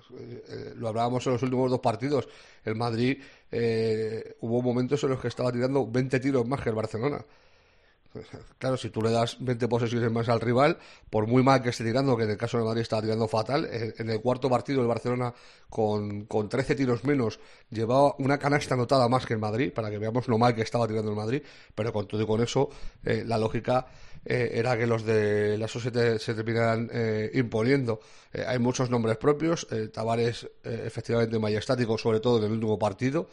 [0.48, 2.28] eh, lo hablábamos en los últimos dos partidos.
[2.64, 3.22] El Madrid
[4.40, 7.24] hubo momentos en los que estaba tirando 20 tiros más que el Barcelona.
[8.58, 10.78] Claro, si tú le das 20 posesiones más al rival,
[11.10, 13.68] por muy mal que esté tirando, que en el caso de Madrid estaba tirando fatal,
[13.72, 15.34] en, el cuarto partido el Barcelona
[15.70, 19.98] con, con 13 tiros menos llevaba una canasta anotada más que el Madrid, para que
[19.98, 21.42] veamos lo mal que estaba tirando el Madrid,
[21.76, 22.70] pero con todo y con eso,
[23.04, 23.88] eh, la lógica
[24.26, 28.00] eh, era que los de la Sociedad se terminaran eh, imponiendo.
[28.34, 32.80] Eh, hay muchos nombres propios, eh, Tavares eh, efectivamente majestático, sobre todo en el último
[32.80, 33.28] partido,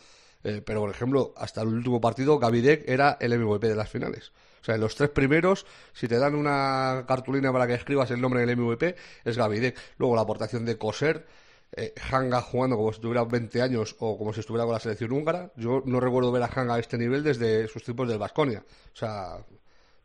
[0.65, 4.33] pero, por ejemplo, hasta el último partido, Gavidec era el MVP de las finales.
[4.61, 8.21] O sea, en los tres primeros, si te dan una cartulina para que escribas el
[8.21, 8.95] nombre del MVP,
[9.25, 9.77] es Gavidec.
[9.99, 11.27] Luego la aportación de Coser,
[11.73, 15.13] eh, Hanga jugando como si tuviera 20 años o como si estuviera con la selección
[15.13, 15.53] húngara.
[15.57, 18.65] Yo no recuerdo ver a Hanga a este nivel desde sus tiempos del Vasconia.
[18.93, 19.39] O sea,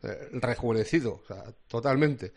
[0.04, 2.34] eh, rejuvenecido, o sea, totalmente.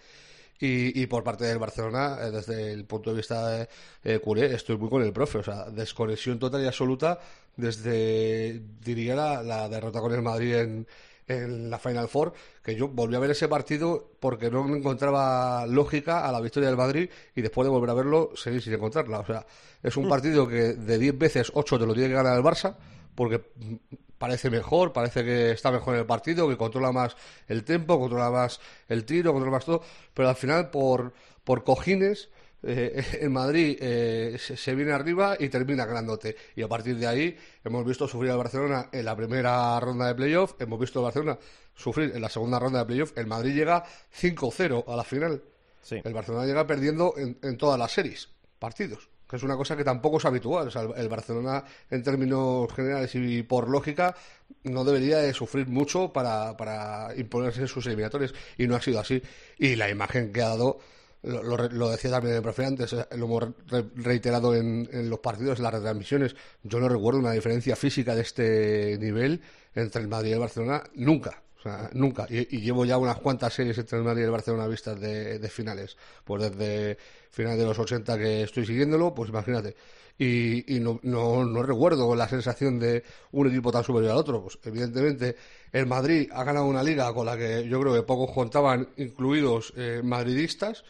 [0.61, 3.69] Y, y por parte del Barcelona, eh, desde el punto de vista de
[4.03, 5.39] eh, Curé, estoy muy con el profe.
[5.39, 7.21] O sea, desconexión total y absoluta
[7.57, 10.87] desde, diría, la, la derrota con el Madrid en,
[11.29, 16.27] en la Final Four, que yo volví a ver ese partido porque no encontraba lógica
[16.27, 19.21] a la victoria del Madrid y después de volver a verlo seguí sin encontrarla.
[19.21, 19.47] O sea,
[19.83, 22.75] es un partido que de 10 veces 8 te lo tiene que ganar el Barça
[23.15, 23.75] porque mm,
[24.19, 28.31] parece mejor, parece que está mejor en el partido, que controla más el tempo, controla
[28.31, 29.83] más el tiro, controla más todo,
[30.15, 31.13] pero al final por,
[31.45, 32.31] por cojines
[32.63, 36.37] eh, el Madrid eh, se, viene arriba y termina ganándote.
[36.57, 40.15] Y a partir de ahí hemos visto sufrir al Barcelona en la primera ronda de
[40.15, 41.39] playoff, hemos visto al Barcelona
[41.75, 43.17] sufrir en la segunda ronda de playoff.
[43.17, 43.85] El Madrid llega
[44.21, 45.43] 5-0 a la final.
[45.83, 46.01] Sí.
[46.03, 49.09] El Barcelona llega perdiendo en, en todas las series, partidos.
[49.29, 50.69] Que es una cosa que tampoco es habitual.
[50.69, 54.17] O sea, el, el Barcelona, en términos generales y por lógica,
[54.65, 58.35] no debería de sufrir mucho para, para imponerse en sus eliminatorios.
[58.57, 59.23] Y no ha sido así.
[59.59, 60.79] Y la imagen que ha dado
[61.23, 65.11] lo, lo, lo decía también el profe antes, eh, lo hemos re- reiterado en, en
[65.11, 66.37] los partidos, en las retransmisiones.
[66.63, 69.41] Yo no recuerdo una diferencia física de este nivel
[69.75, 71.43] entre el Madrid y el Barcelona nunca.
[71.59, 72.27] O sea, nunca.
[72.31, 75.39] Y, y llevo ya unas cuantas series entre el Madrid y el Barcelona vistas de,
[75.41, 75.97] de finales.
[76.25, 76.97] Pues desde
[77.31, 79.75] finales de los 80 que estoy siguiéndolo, pues imagínate.
[80.21, 84.43] Y, y no, no, no recuerdo la sensación de un equipo tan superior al otro.
[84.43, 85.37] Pues evidentemente
[85.73, 89.73] el Madrid ha ganado una liga con la que yo creo que pocos contaban, incluidos
[89.77, 90.85] eh, madridistas.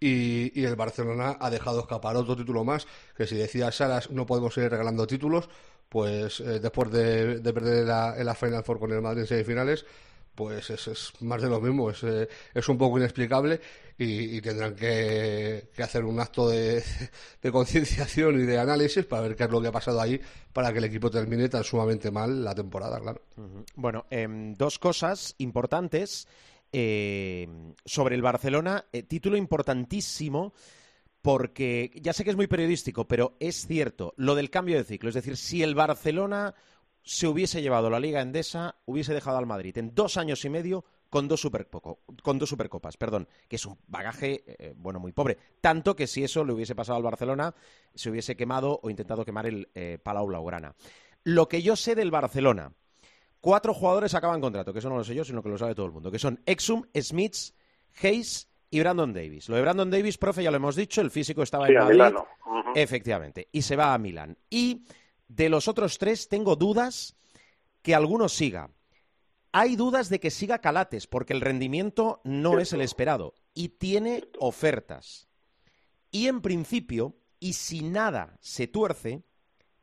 [0.00, 4.24] Y, y el Barcelona ha dejado escapar otro título más, que si decía Saras no
[4.24, 5.48] podemos seguir regalando títulos,
[5.90, 9.26] pues eh, después de, de perder la, en la Final Four con el Madrid en
[9.26, 9.84] semifinales,
[10.34, 13.60] pues es, más de lo mismo, es, eh, es un poco inexplicable
[13.98, 16.82] y, tendrán que, hacer un acto de,
[17.42, 20.18] de concienciación y de análisis para ver qué es lo que ha pasado ahí
[20.54, 23.20] para que el equipo termine tan sumamente mal la temporada, claro.
[23.74, 26.26] Bueno, em, dos cosas importantes
[26.72, 27.48] eh,
[27.84, 28.86] sobre el Barcelona.
[28.92, 30.52] Eh, título importantísimo
[31.22, 35.08] porque ya sé que es muy periodístico, pero es cierto lo del cambio de ciclo.
[35.08, 36.54] Es decir, si el Barcelona
[37.02, 40.84] se hubiese llevado la Liga Endesa, hubiese dejado al Madrid en dos años y medio
[41.08, 45.36] con dos, superpoco- con dos supercopas, perdón, que es un bagaje, eh, bueno, muy pobre.
[45.60, 47.54] Tanto que si eso le hubiese pasado al Barcelona,
[47.94, 49.68] se hubiese quemado o intentado quemar el
[50.02, 50.74] Palau Blaugrana.
[51.24, 52.72] Lo que yo sé del Barcelona,
[53.40, 55.86] cuatro jugadores acaban contrato, que eso no lo sé yo, sino que lo sabe todo
[55.86, 57.54] el mundo, que son Exum, Smiths,
[58.02, 59.48] Hayes y Brandon Davis.
[59.48, 62.16] Lo de Brandon Davis, profe, ya lo hemos dicho, el físico estaba Sí, en Madrid.
[62.74, 64.38] Efectivamente, y se va a Milán.
[64.48, 64.84] Y
[65.28, 67.16] de los otros tres tengo dudas
[67.82, 68.70] que alguno siga.
[69.52, 74.28] Hay dudas de que siga Calates, porque el rendimiento no es el esperado y tiene
[74.38, 75.28] ofertas.
[76.12, 79.24] Y en principio, y si nada se tuerce,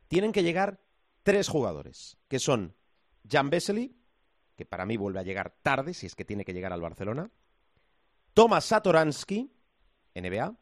[0.08, 0.80] tienen que llegar
[1.22, 2.74] tres jugadores, que son
[3.30, 3.94] Jan Vesely,
[4.56, 7.30] que para mí vuelve a llegar tarde, si es que tiene que llegar al Barcelona,
[8.34, 9.50] Tomas Satoransky,
[10.14, 10.54] NBA,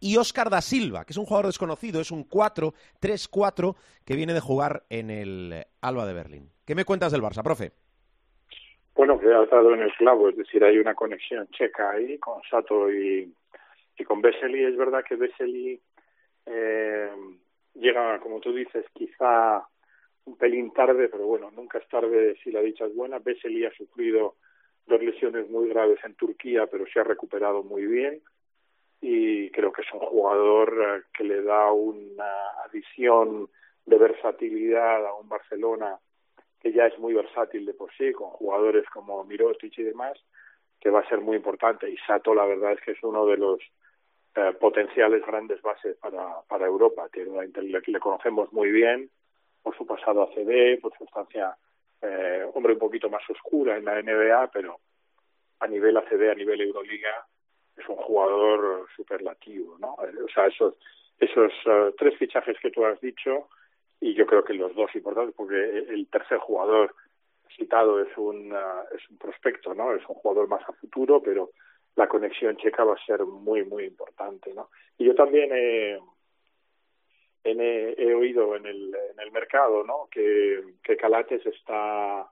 [0.00, 4.40] y Óscar da Silva, que es un jugador desconocido, es un 4-3-4 que viene de
[4.40, 6.50] jugar en el Alba de Berlín.
[6.64, 7.72] ¿Qué me cuentas del Barça, profe?
[8.94, 12.40] Bueno, que ha dado en el clavo, es decir, hay una conexión checa ahí con
[12.50, 13.32] Sato y,
[13.96, 14.64] y con Vesely.
[14.64, 15.80] Es verdad que Vesely
[16.46, 17.10] eh,
[17.74, 19.66] llega, como tú dices, quizá
[20.24, 23.18] un pelín tarde, pero bueno, nunca es tarde si la dicha es buena.
[23.18, 24.36] Vesely ha sufrido
[24.86, 28.22] dos lesiones muy graves en Turquía, pero se ha recuperado muy bien
[29.00, 33.48] y creo que es un jugador eh, que le da una adición
[33.86, 35.98] de versatilidad a un Barcelona
[36.60, 40.18] que ya es muy versátil de por sí, con jugadores como Mirotic y demás,
[40.78, 41.88] que va a ser muy importante.
[41.88, 43.60] Y Sato, la verdad es que es uno de los
[44.34, 47.08] eh, potenciales grandes bases para, para Europa.
[47.10, 49.10] Tiene una, le, le conocemos muy bien
[49.62, 51.56] por su pasado ACB, por su estancia,
[52.02, 54.80] eh, hombre, un poquito más oscura en la NBA, pero
[55.60, 57.26] a nivel ACB, a nivel Euroliga,
[57.76, 59.96] es un jugador superlativo, ¿no?
[60.04, 60.74] Eh, O sea, esos,
[61.18, 63.48] esos eh, tres fichajes que tú has dicho,
[64.00, 65.56] y yo creo que los dos importantes, porque
[65.88, 66.94] el tercer jugador
[67.56, 69.92] citado es un, ah, es un prospecto, ¿no?
[69.92, 71.50] Es un jugador más a futuro, pero
[71.96, 74.70] la conexión checa va a ser muy, muy importante, ¿no?
[74.96, 75.98] Y yo también he,
[77.44, 80.08] en- he, he oído en el, en el mercado, ¿no?
[80.10, 82.30] Que, que Calates está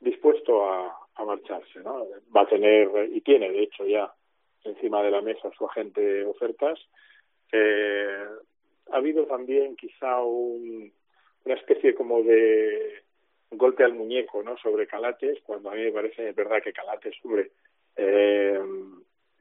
[0.00, 2.06] dispuesto a, a marcharse, ¿no?
[2.34, 4.12] Va a tener, y tiene de hecho ya
[4.64, 6.78] encima de la mesa su agente ofertas.
[7.52, 8.26] Eh,
[8.90, 10.92] ha habido también quizá un,
[11.44, 13.02] una especie como de
[13.50, 17.52] golpe al muñeco no sobre Calates cuando a mí me parece verdad que Calates hombre
[17.96, 18.58] eh,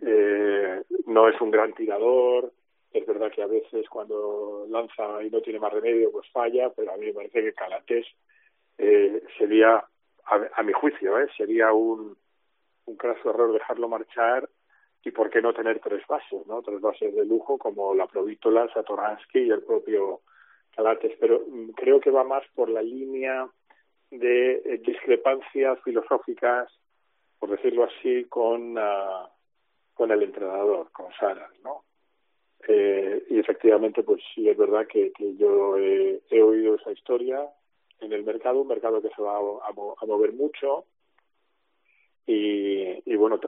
[0.06, 2.52] eh, no es un gran tirador
[2.94, 6.94] es verdad que a veces cuando lanza y no tiene más remedio pues falla pero
[6.94, 8.06] a mí me parece que Calates
[8.78, 9.84] eh, sería
[10.26, 12.16] a, a mi juicio eh, sería un
[12.86, 14.50] un craso error dejarlo marchar
[15.04, 16.62] y por qué no tener tres bases, ¿no?
[16.62, 20.22] Tres bases de lujo como la Provítola, Satoransky y el propio
[20.76, 23.48] Calates, pero mm, creo que va más por la línea
[24.10, 26.72] de eh, discrepancias filosóficas,
[27.40, 29.30] por decirlo así, con ah,
[29.94, 31.84] con el entrenador, con Saras, ¿no?
[32.68, 37.42] Eh, y efectivamente, pues sí es verdad que, que yo he, he oído esa historia
[38.00, 40.86] en el mercado, un mercado que se va a, a mo- a mover mucho,
[42.26, 43.48] y, y bueno, te,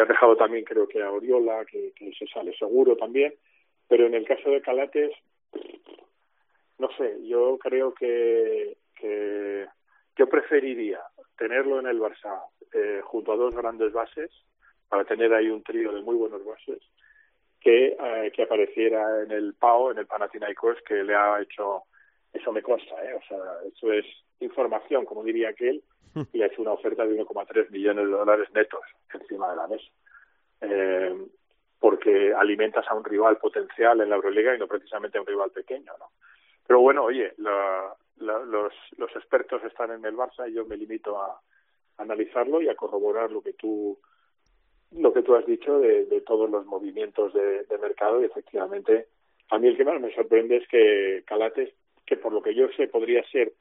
[0.00, 3.34] has dejado también creo que a Oriola, que, que se sale seguro también,
[3.88, 5.12] pero en el caso de Calates,
[6.78, 9.66] no sé, yo creo que, que
[10.16, 11.00] yo preferiría
[11.38, 12.42] tenerlo en el Barça
[12.72, 14.30] eh, junto a dos grandes bases,
[14.88, 16.78] para tener ahí un trío de muy buenos bases,
[17.60, 21.84] que, eh, que apareciera en el PAO, en el Panathinaikos, que le ha hecho,
[22.32, 23.14] eso me consta, ¿eh?
[23.14, 24.04] o sea, eso es
[24.40, 25.82] información, como diría aquel,
[26.32, 28.80] y le ha hecho una oferta de 1,3 millones de dólares netos
[29.12, 29.90] encima de la mesa.
[30.62, 31.26] Eh,
[31.78, 35.50] porque alimentas a un rival potencial en la Euroliga y no precisamente a un rival
[35.50, 36.06] pequeño, ¿no?
[36.66, 41.20] Pero bueno, oye, la, los, los expertos están en el Barça y yo me limito
[41.20, 41.38] a,
[41.98, 43.98] analizarlo y a corroborar lo que tú
[44.92, 49.06] lo que tú has dicho de, todos los movimientos de, de, mercado y efectivamente
[49.50, 51.72] a mí el que más me sorprende es que Calates
[52.04, 53.52] que por lo que yo sé podría ser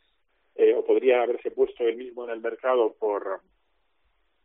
[0.55, 3.41] eh, o podría haberse puesto él mismo en el mercado por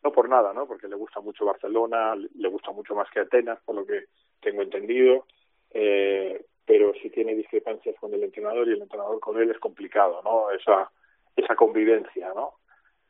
[0.03, 0.67] no por nada, ¿no?
[0.67, 4.05] Porque le gusta mucho Barcelona, le gusta mucho más que Atenas, por lo que
[4.41, 5.27] tengo entendido,
[5.73, 10.23] eh, pero si tiene discrepancias con el entrenador y el entrenador con él es complicado,
[10.25, 10.51] ¿no?
[10.51, 10.91] Esa
[11.37, 12.55] esa convivencia, ¿no?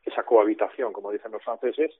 [0.04, 1.92] Esa cohabitación, como dicen los franceses,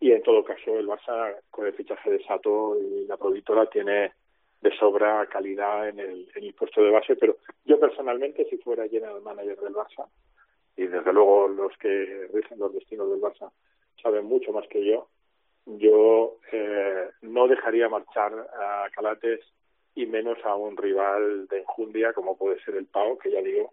[0.00, 4.12] y en todo caso el Barça con el fichaje de Sato y la productora tiene
[4.60, 8.88] de sobra calidad en el, en el puesto de base, pero yo personalmente, si fuera
[8.88, 10.06] general manager del Barça,
[10.76, 13.50] y desde luego los que rigen los destinos del Barça
[14.02, 15.08] saben mucho más que yo,
[15.66, 19.40] yo eh, no dejaría marchar a Calates
[19.94, 23.72] y menos a un rival de enjundia como puede ser el Pau, que ya digo,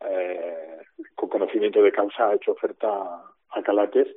[0.00, 0.78] eh,
[1.14, 4.08] con conocimiento de causa ha hecho oferta a Calates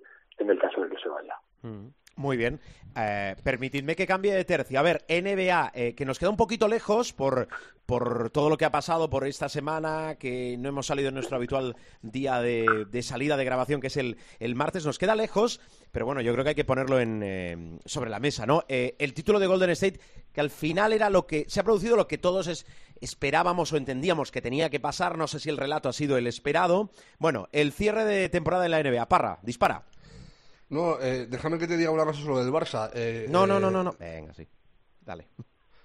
[0.41, 1.35] en el caso de que se vaya.
[1.61, 1.87] Mm.
[2.15, 2.59] Muy bien.
[2.95, 4.77] Eh, permitidme que cambie de tercio.
[4.79, 7.47] A ver, NBA, eh, que nos queda un poquito lejos por,
[7.91, 11.35] por todo lo que ha pasado por esta semana, que no hemos salido en nuestro
[11.35, 14.85] habitual día de, salida de grabación, que es el, el, martes.
[14.85, 15.59] Nos queda lejos,
[15.91, 18.63] pero bueno, yo creo que hay que ponerlo en, eh, sobre la mesa, ¿no?
[18.69, 19.99] Eh, el título de Golden State,
[20.31, 22.65] que al final era lo que se ha producido, lo que todos es,
[23.01, 25.17] esperábamos o entendíamos que tenía que pasar.
[25.17, 26.91] No sé si el relato ha sido el esperado.
[27.19, 29.09] Bueno, el cierre de temporada en la NBA.
[29.09, 29.83] Parra, dispara.
[30.71, 32.89] No, eh, déjame que te diga una cosa sobre el Barça.
[32.93, 33.95] Eh, no, no, no, eh, no, no.
[33.99, 34.47] Venga, sí.
[35.01, 35.27] Dale.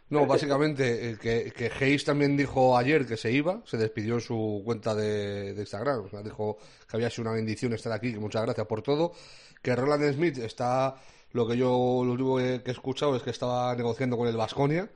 [0.09, 4.21] No, básicamente eh, que, que Hayes también dijo ayer que se iba, se despidió en
[4.21, 6.59] su cuenta de, de Instagram, o sea, dijo
[6.89, 9.13] que había sido una bendición estar aquí, que muchas gracias por todo,
[9.61, 10.95] que Roland Smith está,
[11.33, 14.89] lo que yo lo único que he escuchado es que estaba negociando con el Vasconia,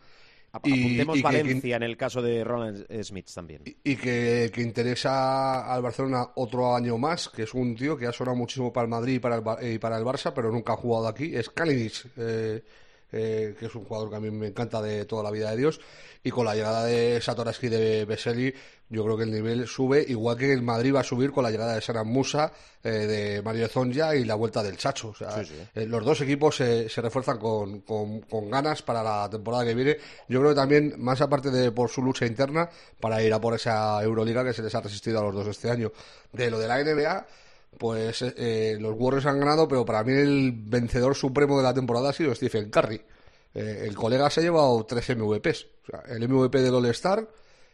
[0.53, 3.63] Apuntemos y, y Valencia que, en el caso de Roland Smith también.
[3.65, 8.07] Y, y que, que, interesa al Barcelona otro año más, que es un tío que
[8.07, 10.73] ha sonado muchísimo para el Madrid y para el, y para el Barça, pero nunca
[10.73, 11.35] ha jugado aquí.
[11.35, 12.63] Es Kalinic, eh,
[13.13, 15.57] eh, que es un jugador que a mí me encanta de toda la vida de
[15.57, 15.81] Dios.
[16.23, 18.53] Y con la llegada de Satoraski de Veseli,
[18.91, 21.51] yo creo que el nivel sube, igual que el Madrid va a subir con la
[21.51, 22.53] llegada de Saran Musa,
[22.83, 25.09] eh, de Mario Zonja y la vuelta del Chacho.
[25.09, 25.55] O sea, sí, sí.
[25.75, 29.75] Eh, los dos equipos se, se refuerzan con, con, con, ganas para la temporada que
[29.75, 29.97] viene.
[30.29, 32.69] Yo creo que también, más aparte de por su lucha interna,
[32.99, 35.71] para ir a por esa Euroliga que se les ha resistido a los dos este
[35.71, 35.91] año.
[36.33, 37.27] De lo de la NBA,
[37.79, 42.11] pues eh, los Warriors han ganado, pero para mí el vencedor supremo de la temporada
[42.11, 43.01] ha sido Stephen Curry.
[43.55, 45.67] Eh, el colega se ha llevado tres MVPs.
[45.83, 47.29] O sea, el MVP del All-Star,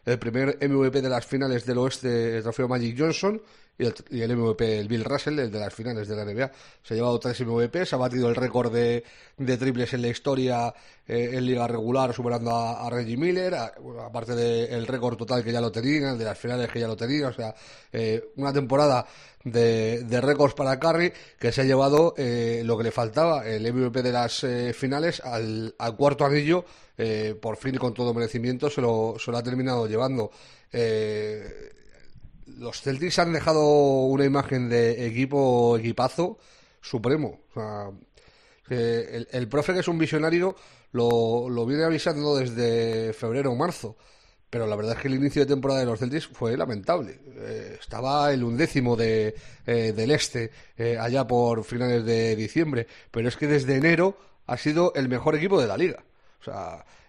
[0.06, 3.42] el primer MVP de las finales del oeste, el trofeo Magic Johnson,
[3.78, 6.50] y el, y el, MVP, el Bill Russell, el de las finales de la NBA.
[6.82, 9.04] Se ha llevado tres MVPs, ha batido el récord de,
[9.36, 10.72] de triples en la historia
[11.06, 15.60] eh, en liga regular, superando a, Reggie Miller, aparte del de récord total que ya
[15.60, 17.28] lo tenía, el de las finales que ya lo tenía.
[17.28, 17.54] O sea,
[17.92, 19.06] eh, una temporada
[19.44, 23.72] de, de récords para Curry que se ha llevado eh, lo que le faltaba, el
[23.72, 26.64] MVP de las eh, finales, al, al, cuarto anillo.
[26.98, 30.30] Eh, por fin y con todo merecimiento se lo, se lo ha terminado llevando.
[30.72, 31.72] Eh,
[32.58, 36.38] los Celtics han dejado una imagen de equipo equipazo
[36.80, 37.40] supremo.
[38.68, 40.56] El, profe que es un visionario
[40.92, 43.96] lo, lo viene avisando desde febrero o marzo.
[44.48, 47.20] Pero la verdad es que el inicio de temporada de los Celtics fue lamentable.
[47.26, 49.34] Eh, estaba el undécimo de,
[49.66, 52.86] eh, del este eh, allá por finales de diciembre.
[53.10, 54.16] Pero es que desde enero
[54.46, 56.04] ha sido el mejor equipo de la liga.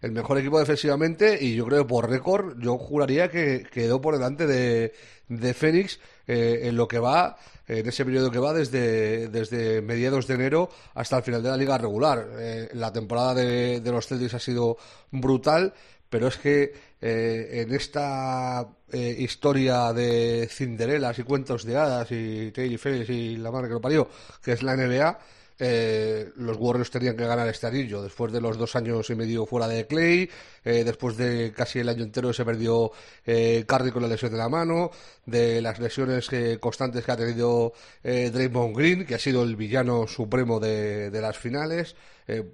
[0.01, 4.15] El mejor equipo defensivamente y yo creo que por récord yo juraría que quedó por
[4.15, 4.93] delante de,
[5.27, 10.27] de Fénix eh, en lo que va, en ese periodo que va desde, desde mediados
[10.27, 12.27] de enero hasta el final de la liga regular.
[12.38, 14.77] Eh, la temporada de, los Celtics ha sido
[15.11, 15.73] brutal,
[16.09, 22.79] pero es que eh, en esta historia de Cinderelas y cuentos de hadas y Taylor
[22.79, 24.07] Félix y la madre que lo parió,
[24.41, 25.19] que es la NBA,
[25.60, 29.45] eh, los Warriors tenían que ganar este anillo después de los dos años y medio
[29.45, 30.30] fuera de Clay,
[30.64, 32.91] eh, después de casi el año entero se perdió
[33.26, 34.91] eh, Curry con la lesión de la mano,
[35.26, 36.30] de las lesiones
[36.60, 41.38] constantes que ha tenido Draymond Green, que ha sido el villano supremo de, de las
[41.38, 41.95] finales,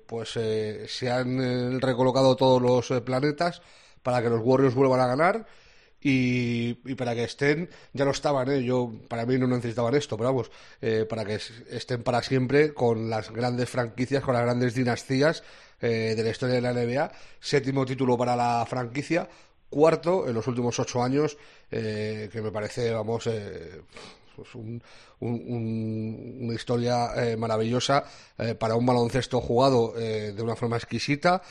[0.06, 3.62] pues se han recolocado todos los planetas
[4.01, 5.45] para que los Warriors vuelvan a ganar
[6.04, 8.64] y, para que estén, ya lo estaban, ¿eh?
[8.64, 10.51] yo para mí no necesitaban esto, pero vamos,
[10.82, 11.39] eh, para que
[11.70, 15.43] estén para siempre con las grandes franquicias, con las grandes dinastías
[15.82, 19.28] eh, de la historia de la NBA, séptimo título para la franquicia,
[19.70, 21.38] cuarto en los últimos ocho años,
[21.72, 24.82] eh, que me parece, vamos, es un,
[25.20, 28.04] una historia eh, maravillosa
[28.38, 31.41] eh, para un baloncesto jugado de una forma exquisita,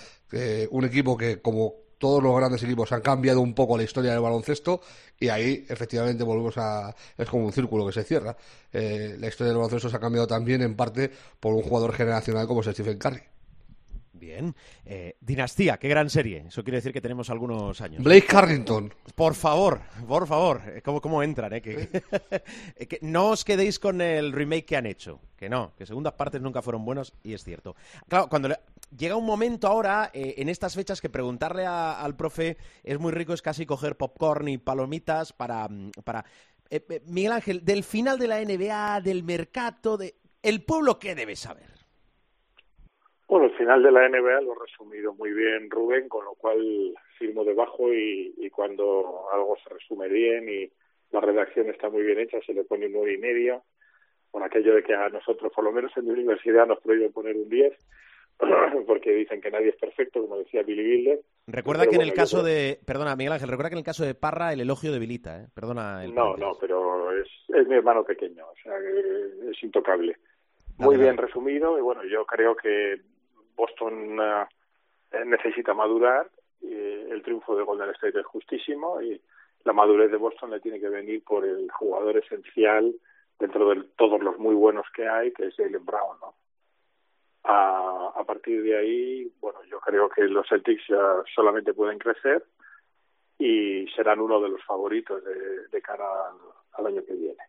[0.70, 4.20] un equipo que como todos los grandes equipos han cambiado un poco la historia del
[4.20, 4.80] baloncesto
[5.20, 8.36] y ahí efectivamente volvemos a es como un círculo que se cierra
[8.72, 12.62] la historia del baloncesto se ha cambiado también en parte por un jugador generacional como
[12.62, 13.22] es Stephen Curry
[14.22, 14.54] Bien.
[14.84, 16.44] Eh, Dinastía, qué gran serie.
[16.46, 18.04] Eso quiere decir que tenemos algunos años.
[18.04, 18.94] Blake Carrington.
[19.16, 20.62] Por favor, por favor.
[20.64, 21.52] Eh, ¿Cómo, cómo entran?
[21.62, 22.86] Eh?
[22.86, 25.18] Que, no os quedéis con el remake que han hecho.
[25.36, 27.74] Que no, que segundas partes nunca fueron buenos y es cierto.
[28.08, 28.48] Claro, cuando
[28.96, 33.42] llega un momento ahora, en estas fechas, que preguntarle al profe es muy rico, es
[33.42, 35.68] casi coger popcorn y palomitas para...
[36.04, 36.24] para
[37.06, 40.14] Miguel Ángel, del final de la NBA, del mercado, de...
[40.42, 41.68] ¿El pueblo qué debe saber?
[43.28, 46.94] Bueno, el final de la NBA lo ha resumido muy bien Rubén, con lo cual
[47.18, 50.70] firmo debajo y, y cuando algo se resume bien y
[51.12, 53.62] la redacción está muy bien hecha, se le pone un 9 y medio,
[54.30, 57.36] con aquello de que a nosotros, por lo menos en mi universidad, nos prohíben poner
[57.36, 57.72] un 10,
[58.86, 61.20] porque dicen que nadie es perfecto, como decía Billy Bilder.
[61.46, 64.14] Recuerda que en el caso de, perdona Miguel Ángel, recuerda que en el caso de
[64.14, 65.46] Parra el elogio debilita, ¿eh?
[65.54, 66.04] Perdona.
[66.04, 68.74] El no, no, pero es, es mi hermano pequeño, o sea,
[69.50, 70.16] es intocable.
[70.78, 73.00] Muy bien resumido y bueno, yo creo que
[73.54, 76.28] Boston eh, necesita madurar,
[76.60, 79.20] y el triunfo de Golden State es justísimo y
[79.64, 82.94] la madurez de Boston le tiene que venir por el jugador esencial
[83.38, 86.34] dentro de todos los muy buenos que hay, que es Jalen Brown, ¿no?
[87.44, 90.84] A, a partir de ahí, bueno, yo creo que los Celtics
[91.34, 92.44] solamente pueden crecer
[93.42, 96.06] y serán uno de los favoritos de, cara
[96.74, 97.42] al, año que viene.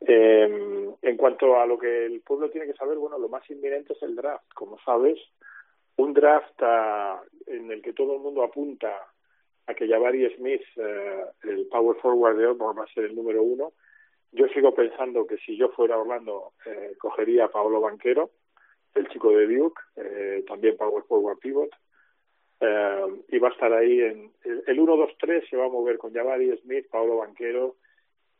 [0.00, 3.94] Eh, en cuanto a lo que el pueblo tiene que saber, bueno, lo más inminente
[3.94, 4.46] es el draft.
[4.54, 5.18] Como sabes,
[5.96, 6.62] un draft
[7.46, 8.92] en el que todo el mundo apunta
[9.66, 13.42] a que Jabari Smith, eh, el power forward de Auburn, va a ser el número
[13.42, 13.72] uno.
[14.30, 18.30] Yo sigo pensando que si yo fuera Orlando, eh, cogería a Pablo Banquero,
[18.96, 21.70] el chico de Duke, eh, también power forward pivot,
[22.60, 26.56] eh, y va a estar ahí en el, 1-2-3 se va a mover con Jabari
[26.58, 27.76] Smith, Pablo Banquero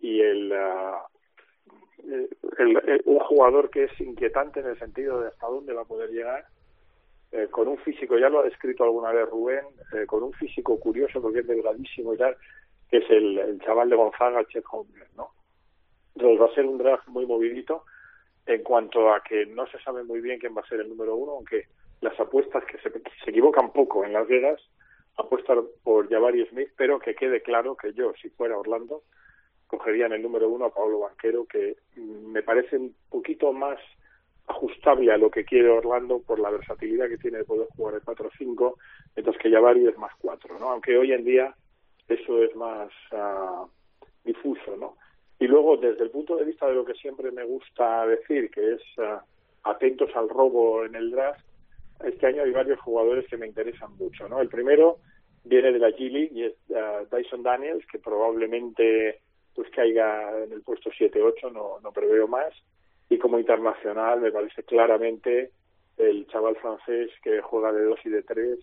[0.00, 2.26] y el, uh,
[2.58, 6.10] el, un jugador que es inquietante en el sentido de hasta dónde va a poder
[6.10, 6.46] llegar
[7.32, 10.78] eh, con un físico, ya lo ha descrito alguna vez Rubén, eh, con un físico
[10.78, 12.36] curioso porque es delgadísimo y tal,
[12.88, 15.30] que es el, el chaval de Gonzaga, Chet Holmgren, ¿no?
[16.14, 17.84] Entonces va a ser un draft muy movidito
[18.46, 21.16] en cuanto a que no se sabe muy bien quién va a ser el número
[21.16, 21.64] uno, aunque
[22.00, 22.90] las apuestas que se,
[23.30, 24.60] equivocan poco en Las Vegas
[25.16, 29.02] apuestan por Jabari Smith, pero que quede claro que yo, si fuera Orlando,
[29.66, 33.78] cogería en el número uno a Pablo Banquero, que me parece un poquito más
[34.46, 38.02] ajustable a lo que quiere Orlando por la versatilidad que tiene de poder jugar el
[38.02, 38.74] 4-5,
[39.16, 40.70] mientras que Jabari es más 4, ¿no?
[40.70, 41.54] Aunque hoy en día
[42.06, 43.66] eso es más uh,
[44.24, 44.96] difuso, ¿no?
[45.38, 48.74] Y luego, desde el punto de vista de lo que siempre me gusta decir, que
[48.74, 49.20] es uh,
[49.64, 51.44] atentos al robo en el draft,
[52.04, 54.40] este año hay varios jugadores que me interesan mucho, ¿no?
[54.40, 54.98] El primero
[55.44, 59.20] viene de la G y es uh, Dyson Daniels, que probablemente
[59.54, 62.52] pues caiga en el puesto 7-8, no, no preveo más
[63.08, 65.50] y como internacional me parece claramente
[65.96, 68.58] el chaval francés que juega de dos y de tres,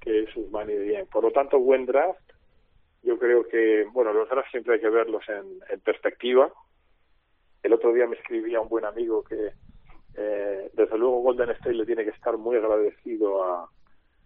[0.00, 1.06] que es Usmani bien.
[1.06, 2.20] Por lo tanto, buen draft.
[3.04, 6.50] Yo creo que, bueno, los drafts siempre hay que verlos en, en perspectiva.
[7.62, 9.52] El otro día me escribía un buen amigo que,
[10.16, 13.68] eh, desde luego, Golden State le tiene que estar muy agradecido a,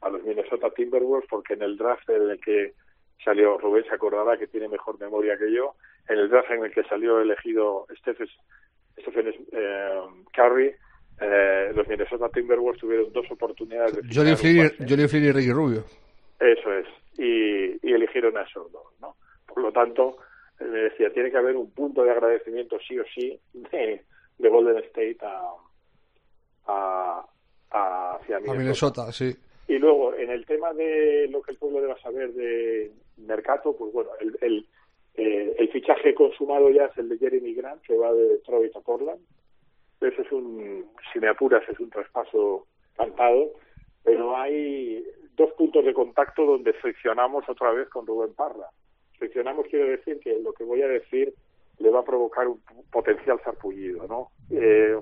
[0.03, 2.75] a los Minnesota Timberwolves porque en el draft en el que
[3.25, 5.75] salió, Rubén se acordará que tiene mejor memoria que yo,
[6.09, 8.29] en el draft en el que salió elegido Stephen
[9.01, 10.01] Stephen eh,
[10.35, 10.73] Curry,
[11.21, 15.85] eh, los Minnesota Timberwolves tuvieron dos oportunidades de Johnny Flynn, y Ricky Rubio.
[16.41, 16.87] Eso es,
[17.19, 19.17] y, y eligieron a esos dos, ¿no?
[19.47, 20.19] Por lo tanto,
[20.61, 24.03] eh, me decía, tiene que haber un punto de agradecimiento sí o sí de,
[24.39, 25.51] de Golden State a,
[26.67, 27.27] a,
[27.71, 28.53] a hacia Minnesota.
[28.53, 29.37] A Minnesota, sí.
[29.67, 33.93] Y luego, en el tema de lo que el pueblo deba saber de mercado, pues
[33.93, 34.67] bueno, el, el,
[35.15, 38.81] eh, el fichaje consumado ya es el de Jeremy Grant, que va de Detroit a
[38.81, 39.21] Portland.
[40.01, 42.67] Eso es un, si me apuras, es un traspaso
[42.97, 43.51] cantado,
[44.05, 45.05] pero hay
[45.39, 48.69] dos puntos de contacto donde friccionamos otra vez con Rubén Parra.
[49.19, 51.33] Friccionamos quiere decir que lo que voy a decir
[51.79, 52.61] le va a provocar un
[52.91, 54.31] potencial sarpullido, ¿no?
[54.51, 54.99] Eh,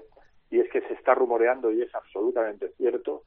[0.50, 3.22] y es que se está rumoreando, y es absolutamente cierto,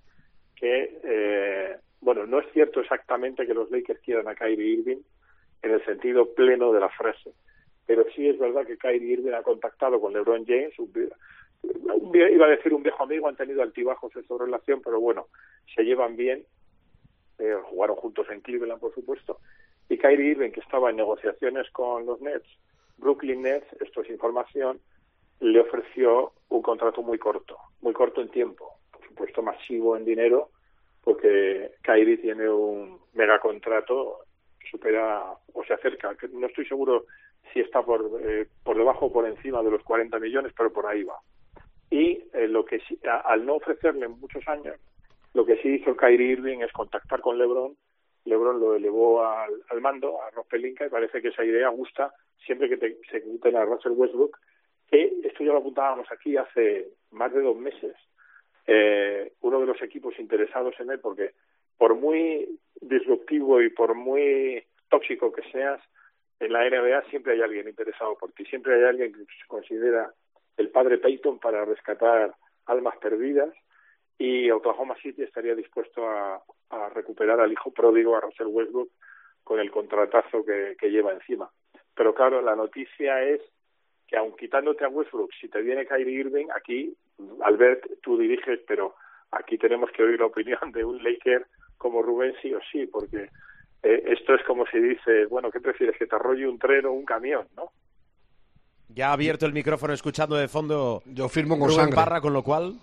[0.56, 5.02] que, eh, bueno, no es cierto exactamente que los Lakers quieran a Kyrie Irving,
[5.62, 7.32] en el sentido pleno de la frase.
[7.86, 10.92] Pero sí es verdad que Kyrie Irving ha contactado con LeBron James, un,
[12.14, 15.28] iba a decir un viejo amigo, han tenido altibajos en su relación, pero bueno,
[15.76, 16.46] se llevan bien,
[17.40, 19.40] eh, jugaron juntos en Cleveland, por supuesto,
[19.90, 22.48] y Kyrie Irving, que estaba en negociaciones con los Nets,
[22.98, 24.80] Brooklyn Nets, esto es información,
[25.40, 30.50] le ofreció un contrato muy corto, muy corto en tiempo, por supuesto masivo en dinero,
[31.04, 34.20] porque Kyrie tiene un megacontrato
[34.60, 37.06] que supera o se acerca, no estoy seguro
[37.54, 40.86] si está por, eh, por debajo o por encima de los 40 millones, pero por
[40.86, 41.20] ahí va.
[41.90, 42.82] Y eh, lo que
[43.24, 44.76] al no ofrecerle muchos años,
[45.34, 47.76] lo que sí hizo Kyrie Irving es contactar con LeBron.
[48.26, 52.14] LeBron lo elevó al, al mando, a Rob Pelinka, y parece que esa idea gusta
[52.46, 54.38] siempre que te, se ejecuten a Russell Westbrook,
[54.90, 57.96] que esto ya lo apuntábamos aquí hace más de dos meses.
[58.66, 61.32] Eh, uno de los equipos interesados en él, porque
[61.78, 65.82] por muy disruptivo y por muy tóxico que seas,
[66.40, 70.14] en la NBA siempre hay alguien interesado por ti, siempre hay alguien que se considera
[70.58, 72.34] el padre Peyton para rescatar
[72.66, 73.54] almas perdidas
[74.20, 78.92] y Oklahoma City estaría dispuesto a, a recuperar al hijo pródigo, a Russell Westbrook,
[79.44, 81.50] con el contratazo que, que lleva encima.
[81.96, 83.42] Pero claro, la noticia es
[84.06, 86.94] que aun quitándote a Westbrook, si te viene Kyrie Irving, aquí,
[87.42, 88.96] Albert, tú diriges, pero
[89.32, 91.48] aquí tenemos que oír la opinión de un Laker
[91.78, 93.30] como Rubén sí o sí, porque
[93.84, 96.92] eh, esto es como si dice, bueno, ¿qué prefieres, que te arrolle un tren o
[96.92, 97.72] un camión, no?
[98.90, 101.96] Ya ha abierto el micrófono escuchando de fondo Yo firmo con Rubén sangre.
[101.96, 102.74] Parra, con lo cual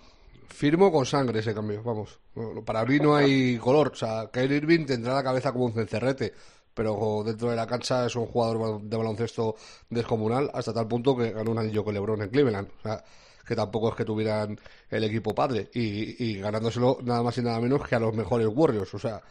[0.49, 2.19] Firmo con sangre ese cambio, vamos.
[2.65, 3.89] Para mí no hay color.
[3.93, 6.33] O sea, Kyrie Irving tendrá la cabeza como un cencerrete,
[6.73, 9.55] pero dentro de la cancha es un jugador de baloncesto
[9.89, 12.69] descomunal hasta tal punto que ganó un anillo con LeBron en Cleveland.
[12.79, 13.03] O sea,
[13.45, 17.59] que tampoco es que tuvieran el equipo padre y, y ganándoselo nada más y nada
[17.61, 18.93] menos que a los mejores Warriors.
[18.93, 19.21] O sea,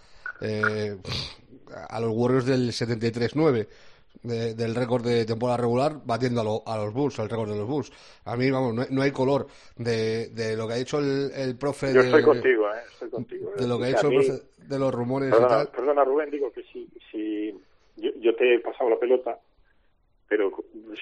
[0.41, 0.97] eh,
[1.89, 3.69] a los Warriors del 73-9
[4.23, 7.57] de- del récord de temporada regular batiendo a, lo- a los Bulls, al récord de
[7.59, 7.93] los Bulls.
[8.25, 9.47] A mí, vamos, no no hay color
[9.77, 12.79] de, de lo que ha dicho el, el profe Yo de, estoy contigo, ¿eh?
[12.93, 13.53] Estoy contigo.
[13.57, 15.69] de lo que ha A dicho el mí- profe de los rumores y Perdona, tal.
[15.69, 17.53] perdona, Rubén, digo que si, si
[17.97, 19.39] yo, yo te he pasado la pelota,
[20.29, 20.51] pero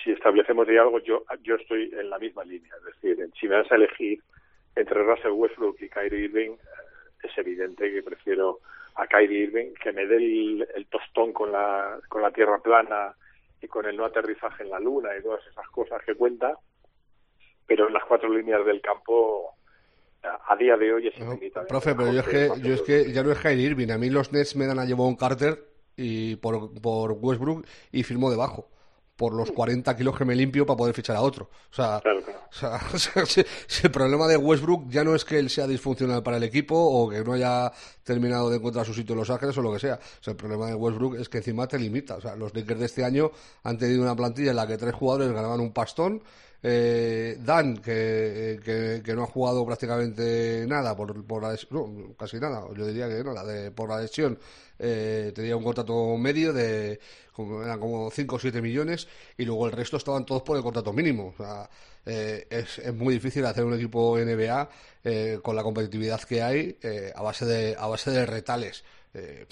[0.05, 2.71] si establecemos de algo, yo, yo estoy en la misma línea.
[2.79, 4.21] Es decir, si me das a elegir
[4.77, 6.57] entre Russell Westbrook y Kyrie Irving, eh,
[7.23, 8.61] es evidente que prefiero
[9.05, 13.15] a Kyrie Irving que me dé el, el tostón con la, con la tierra plana
[13.61, 16.59] y con el no aterrizaje en la luna y todas esas cosas que cuenta,
[17.67, 19.55] pero en las cuatro líneas del campo
[20.23, 21.39] a, día de hoy es No,
[21.69, 23.91] profe, pero yo es que, yo es que ya no es Kyrie Irving.
[23.91, 25.59] A mí los Nets me dan a Jevon Carter
[25.97, 28.69] y por, por Westbrook y firmó debajo.
[29.17, 31.49] Por los 40 kilos que me limpio para poder fichar a otro.
[31.71, 32.41] O sea, Claro, claro.
[32.51, 35.51] o sea, o sea, si, si el problema de Westbrook ya no es que él
[35.51, 37.71] sea disfuncional para el equipo o que no haya
[38.03, 39.95] terminado de encontrar su sitio en Los Ángeles o lo que sea.
[39.95, 42.17] O sea, el problema de Westbrook es que encima te limita.
[42.17, 43.31] O sea, los Lakers de este año
[43.63, 46.23] han tenido una plantilla en la que tres jugadores ganaban un pastón.
[46.67, 52.39] Eh, Dan, que, que, que no ha jugado prácticamente nada por, por la no, casi
[52.41, 54.39] nada, yo diría que nada, de, por la lesión,
[54.79, 56.99] eh, tenía un contrato medio de
[57.33, 59.07] como, eran como 5 o 7 millones
[59.37, 61.35] y luego el resto estaban todos por el contrato mínimo.
[61.35, 61.69] O sea,
[62.07, 64.69] eh, es, es muy difícil hacer un equipo NBA
[65.05, 68.85] eh, con la competitividad que hay eh, a base de a base de retales.
[69.15, 69.47] Eh,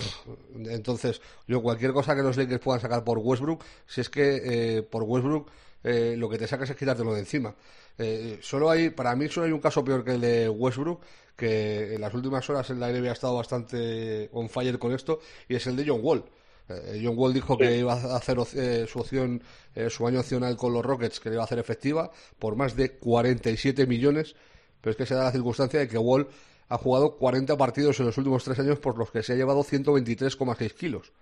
[0.66, 4.82] entonces, yo cualquier cosa que los Lakers puedan sacar por Westbrook, si es que eh,
[4.82, 5.50] por Westbrook
[5.84, 7.54] eh, lo que te sacas es quitártelo de encima.
[7.98, 11.00] Eh, solo hay, para mí solo hay un caso peor que el de Westbrook,
[11.36, 15.20] que en las últimas horas en la NBA ha estado bastante on fire con esto,
[15.48, 16.24] y es el de John Wall.
[16.68, 19.42] Eh, John Wall dijo que iba a hacer eh, su opción,
[19.90, 22.96] su año opcional con los Rockets, que le iba a hacer efectiva, por más de
[22.96, 24.34] 47 millones,
[24.80, 26.28] pero es que se da la circunstancia de que Wall
[26.68, 29.62] ha jugado 40 partidos en los últimos tres años por los que se ha llevado
[29.62, 31.12] 123,6 kilos.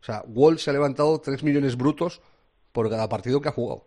[0.00, 2.20] O sea, Wall se ha levantado 3 millones brutos
[2.72, 3.84] por cada partido que ha jugado.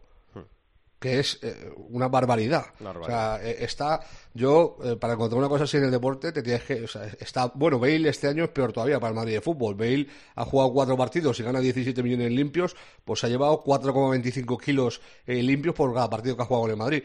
[0.99, 2.65] Que es eh, una barbaridad.
[2.83, 3.99] O sea, eh, está.
[4.33, 6.83] Yo, eh, para encontrar una cosa así en el deporte, te tienes que.
[6.83, 7.51] O sea, está.
[7.53, 9.75] Bueno, Bale este año es peor todavía para el Madrid de fútbol.
[9.75, 12.75] Bale ha jugado cuatro partidos y gana 17 millones limpios,
[13.05, 17.03] pues ha llevado 4,25 kilos limpios por cada partido que ha jugado en el Madrid.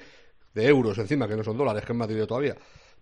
[0.55, 2.57] De euros encima, que no son dólares, que es Madrid todavía.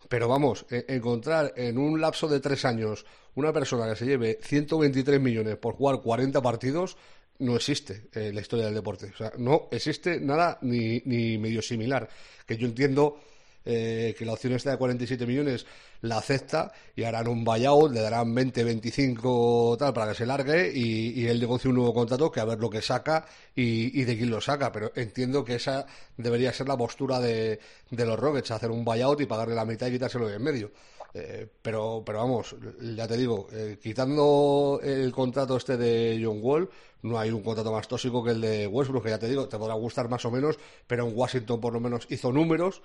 [0.08, 4.38] Pero vamos, eh, encontrar en un lapso de tres años una persona que se lleve
[4.42, 6.96] 123 millones por jugar 40 partidos
[7.40, 9.10] no existe en la historia del deporte.
[9.12, 12.08] O sea, no existe nada ni, ni medio similar.
[12.46, 13.20] Que yo entiendo
[13.64, 15.66] eh, que la opción esta de 47 millones
[16.02, 20.72] la acepta y harán un buyout, le darán 20, 25 tal para que se largue
[20.74, 24.04] y, y él negocie un nuevo contrato que a ver lo que saca y, y
[24.04, 24.72] de quién lo saca.
[24.72, 25.84] Pero entiendo que esa
[26.16, 27.60] debería ser la postura de,
[27.90, 30.72] de los Rockets, hacer un buyout y pagarle la mitad y quitárselo de en medio.
[31.12, 36.70] Eh, pero, pero vamos, ya te digo, eh, quitando el contrato este de John Wall,
[37.02, 39.58] no hay un contrato más tóxico que el de Westbrook, que ya te digo, te
[39.58, 42.82] podrá gustar más o menos, pero en Washington por lo menos hizo números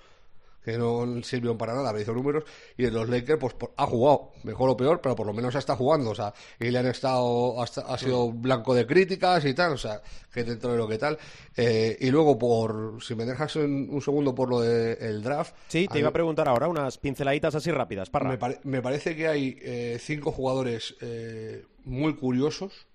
[0.64, 2.42] que no sirvieron para nada, me hizo números,
[2.76, 5.54] y en los Lakers pues por- ha jugado, mejor o peor, pero por lo menos
[5.54, 9.44] está jugando, o sea, y le han estado, ha, esta- ha sido blanco de críticas
[9.44, 10.02] y tal, o sea,
[10.34, 11.16] que dentro de lo que tal.
[11.56, 15.54] Eh, y luego por, si me dejas un, un segundo por lo del draft.
[15.68, 18.30] Sí, te iba a preguntar ahora unas pinceladitas así rápidas, Parra.
[18.30, 22.88] me, pare- me parece que hay eh, cinco jugadores eh, muy curiosos,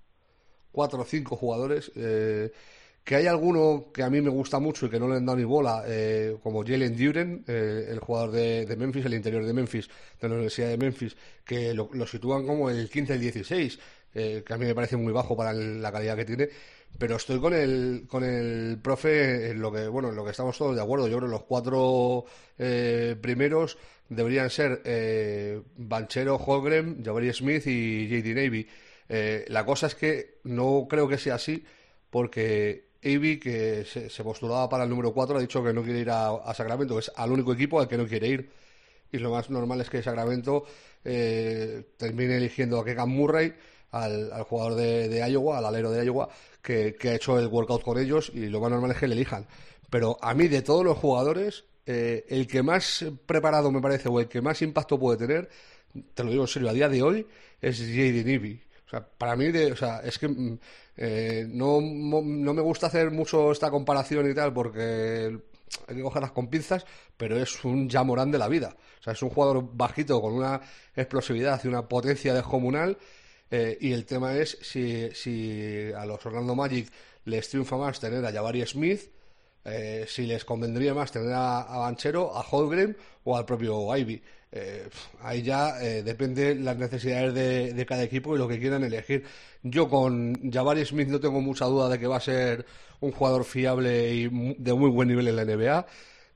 [0.71, 2.51] cuatro o cinco jugadores, eh,
[3.03, 5.37] que hay alguno que a mí me gusta mucho y que no le han dado
[5.37, 9.87] ni bola, eh, como Jalen Duren, eh, el jugador de, Memphis, el interior de Memphis,
[10.21, 13.79] de la Universidad de Memphis, que lo, sitúan como el 15, el 16,
[14.13, 16.49] eh, que a mí me parece muy bajo para el- la calidad que tiene.
[16.97, 20.57] Pero estoy con el, con el profe en lo que, bueno, en lo que estamos
[20.57, 21.07] todos de acuerdo.
[21.07, 22.25] Yo creo que los cuatro
[22.59, 23.77] eh, primeros
[24.09, 28.67] deberían ser eh, Banchero, Holgren, Jabari Smith y JD Navy.
[29.13, 31.65] Eh, la cosa es que no creo que sea así
[32.09, 36.09] porque Avi, que se, postulaba para el número 4, ha dicho que no quiere ir
[36.09, 38.49] a, Sacramento, que es al único equipo al que no quiere ir.
[39.11, 40.63] Y lo más normal es que Sacramento
[41.03, 43.53] eh, termine eligiendo a Kegan Murray,
[43.91, 46.29] al, jugador de, Iowa, al alero de Iowa,
[46.61, 49.45] que, ha hecho el workout con ellos, y lo más normal es que le elijan.
[49.89, 54.21] Pero a mí, de todos los jugadores, eh, el que más preparado me parece, o
[54.21, 55.49] el que más impacto puede tener,
[56.13, 57.27] te lo digo en serio, a día de hoy,
[57.59, 58.23] es J.D.
[58.23, 58.70] Nivy.
[58.91, 60.59] O sea, para mí, o sea, es que mm,
[60.97, 65.39] eh, no, no me gusta hacer mucho esta comparación y tal, porque
[65.87, 66.85] hay que cogerlas con pinzas,
[67.17, 68.75] pero es un Jamorán de la vida.
[68.99, 70.61] O sea, es un jugador bajito con una
[70.95, 72.97] explosividad y una potencia descomunal.
[73.49, 76.89] eh, y el tema es si, si a los Orlando Magic
[77.25, 79.11] les triunfa más tener a Jabari Smith,
[79.63, 84.21] eh, si les convendría más tener a, a Banchero, a Holgren o al propio Ivy.
[84.53, 84.89] Eh,
[85.21, 89.23] ahí ya eh, depende las necesidades de, de cada equipo y lo que quieran elegir.
[89.63, 92.65] Yo con Jabari Smith no tengo mucha duda de que va a ser
[92.99, 95.85] un jugador fiable y de muy buen nivel en la NBA.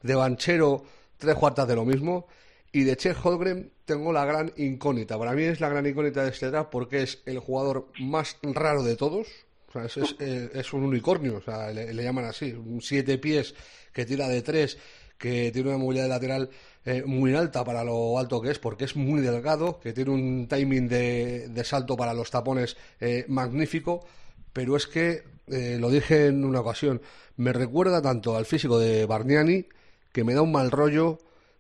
[0.02, 0.84] De Banchero,
[1.18, 2.28] tres cuartas de lo mismo.
[2.72, 5.18] Y de Chet Holgren tengo la gran incógnita.
[5.18, 8.84] Para mí es la gran incógnita de este draft porque es el jugador más raro
[8.84, 9.28] de todos.
[9.70, 12.52] O sea, es, eh, un unicornio, o sea, le, le llaman así.
[12.52, 13.56] Un siete pies
[13.94, 14.78] que tira de tres,
[15.18, 16.50] que tiene una movilidad lateral
[16.86, 20.48] eh, muy alta para lo alto que es, porque es muy delgado, que tiene un
[20.48, 24.06] timing de, de salto para los tapones eh, magnífico.
[24.54, 27.02] Pero es que, eh, lo dije en una ocasión,
[27.38, 29.66] me recuerda tanto al físico de Bargnani
[30.12, 31.18] que me da un mal rollo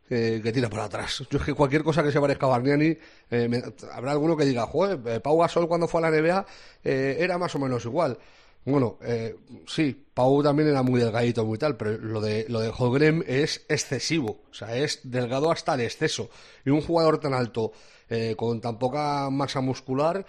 [0.07, 1.23] que, que tira para atrás.
[1.29, 2.97] Yo es que cualquier cosa que se parezca a Bargnani,
[3.31, 6.45] eh, me- habrá alguno que diga, joder, eh, Pau Gasol cuando fue a la NBA
[6.83, 8.17] eh, era más o menos igual.
[8.65, 9.35] Bueno, eh,
[9.67, 13.63] sí, Pau también era muy delgadito, muy tal, pero lo de, lo de Holmgren es
[13.69, 16.29] excesivo, o sea, es delgado hasta el exceso.
[16.65, 17.73] Y un jugador tan alto,
[18.09, 20.25] eh, con tan poca masa muscular,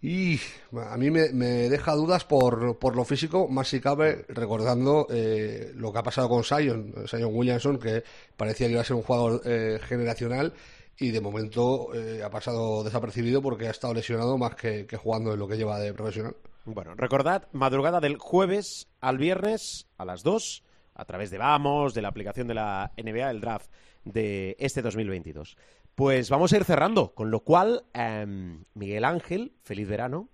[0.00, 0.38] y
[0.72, 5.72] a mí me, me deja dudas por, por lo físico, más si cabe, recordando eh,
[5.74, 8.04] lo que ha pasado con Sion, Sion Williamson, que
[8.36, 10.52] parecía que iba a ser un jugador eh, generacional
[10.98, 15.32] y de momento eh, ha pasado desapercibido porque ha estado lesionado más que, que jugando
[15.32, 16.36] en lo que lleva de profesional.
[16.70, 20.62] Bueno, recordad, madrugada del jueves al viernes a las 2,
[20.94, 23.72] a través de Vamos, de la aplicación de la NBA, el draft
[24.04, 25.56] de este 2022.
[25.94, 30.28] Pues vamos a ir cerrando, con lo cual, em, Miguel Ángel, feliz verano.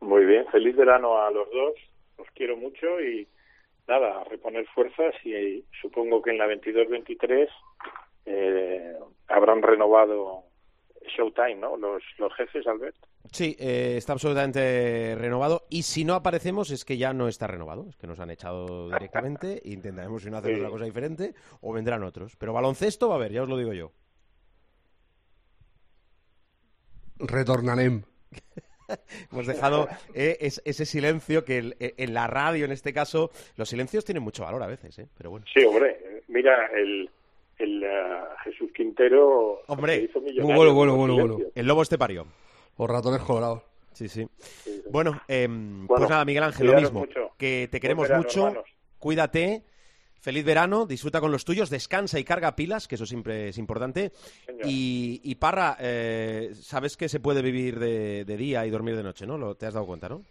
[0.00, 1.74] Muy bien, feliz verano a los dos,
[2.18, 3.26] os quiero mucho y
[3.88, 7.48] nada, a reponer fuerzas y supongo que en la 22-23
[8.26, 8.98] eh,
[9.28, 10.44] habrán renovado
[11.16, 11.76] Showtime, ¿no?
[11.76, 12.96] Los, los jefes, Albert.
[13.32, 17.86] Sí, eh, está absolutamente renovado y si no aparecemos es que ya no está renovado,
[17.88, 20.60] es que nos han echado directamente e intentaremos si no hacemos Sí.
[20.60, 22.36] una cosa diferente o vendrán otros.
[22.36, 23.92] Pero baloncesto va a haber, ya os lo digo yo.
[27.18, 28.02] Retornarem.
[29.32, 33.30] Hemos dejado eh, es- ese silencio que el- eh, en la radio, en este caso,
[33.56, 35.08] los silencios tienen mucho valor a veces, ¿eh?
[35.16, 35.44] pero bueno.
[35.52, 37.10] Sí, hombre, mira, el,
[37.58, 37.88] el eh,
[38.44, 41.38] Jesús Quintero Hombre, hizo bueno, bueno, bueno.
[41.54, 42.26] El lobo estepario.
[42.78, 43.62] Los ratones colorados.
[43.92, 44.28] Sí, sí.
[44.90, 47.00] Bueno, Bueno, pues nada, Miguel Ángel, lo mismo.
[47.00, 47.30] mucho.
[47.38, 48.46] Que te queremos verano, mucho.
[48.48, 48.68] hermanos.
[48.98, 49.62] Cuídate.
[50.18, 54.10] Feliz verano, disfruta con los tuyos, descansa y carga pilas, que eso siempre es importante.
[54.64, 59.04] Y, y Parra, eh, sabes que se puede vivir de, de día y dormir de
[59.04, 59.38] noche, ¿no?
[59.38, 60.22] Lo, te has dado cuenta, ¿no?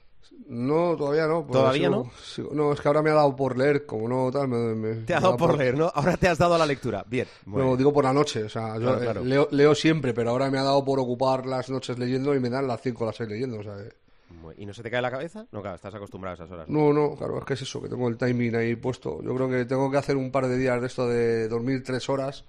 [0.48, 1.44] No, todavía no.
[1.52, 2.12] ¿Todavía sigo- no?
[2.24, 4.96] sigo- no, es que ahora me ha dado por leer, como no tal, me, me-
[5.06, 5.92] Te ha dado da por leer, ¿no?
[5.94, 7.04] Ahora te has dado a la lectura.
[7.08, 7.28] Bien.
[7.46, 9.24] No, digo por la noche, o sea, yo Claro, eh, claro.
[9.24, 12.50] Leo, leo siempre, pero ahora me ha dado por ocupar las noches leyendo y me
[12.50, 13.94] dan las 5 o las 6 leyendo, o sea, que-
[14.42, 15.46] Muy- ¿Y no se te cae la cabeza?
[15.52, 16.68] No, claro, estás acostumbrado a esas horas.
[16.68, 19.22] No, no, claro, es que es eso, que tengo el timing ahí puesto.
[19.24, 22.08] Yo creo que tengo que hacer un par de días de esto de dormir 3
[22.10, 22.44] horas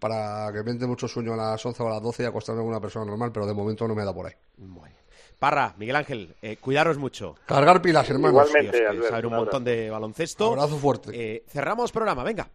[0.00, 2.60] para que me entre mucho sueño a las 11 o a las 12 y acostarme
[2.60, 4.32] como una persona normal, pero de momento no me da por ahí.
[4.56, 5.01] Bien.
[5.42, 7.34] Parra, Miguel Ángel, eh, cuidaros mucho.
[7.46, 8.46] Cargar pilas, hermanos.
[8.48, 8.86] Igualmente.
[8.86, 10.52] Albert, saber un un montón de baloncesto.
[10.52, 11.10] Abrazo fuerte.
[11.12, 12.48] Eh, cerramos programa, venga.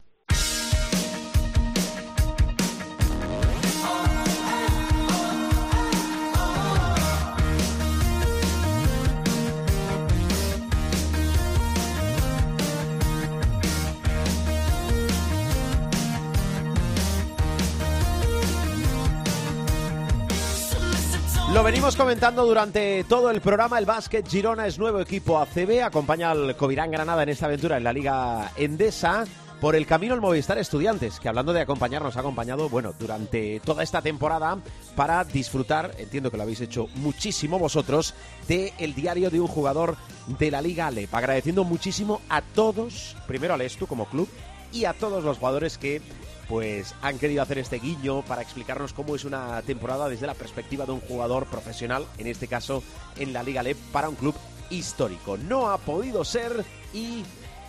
[21.68, 23.78] Venimos comentando durante todo el programa.
[23.78, 25.84] El básquet Girona es nuevo equipo ACB.
[25.84, 29.26] Acompaña al Covirán Granada en esta aventura en la Liga Endesa.
[29.60, 33.60] Por el camino el Movistar Estudiantes, que hablando de acompañar, nos ha acompañado, bueno, durante
[33.66, 34.60] toda esta temporada
[34.96, 38.14] para disfrutar, entiendo que lo habéis hecho muchísimo vosotros,
[38.48, 39.98] de el diario de un jugador
[40.40, 41.14] de la Liga Alep.
[41.14, 44.30] Agradeciendo muchísimo a todos, primero al Estu como club,
[44.72, 46.02] y a todos los jugadores que
[46.48, 50.86] pues han querido hacer este guiño para explicarnos cómo es una temporada desde la perspectiva
[50.86, 52.84] de un jugador profesional, en este caso
[53.18, 54.36] en la Liga LEP, para un club
[54.70, 55.38] histórico.
[55.38, 57.24] No ha podido ser y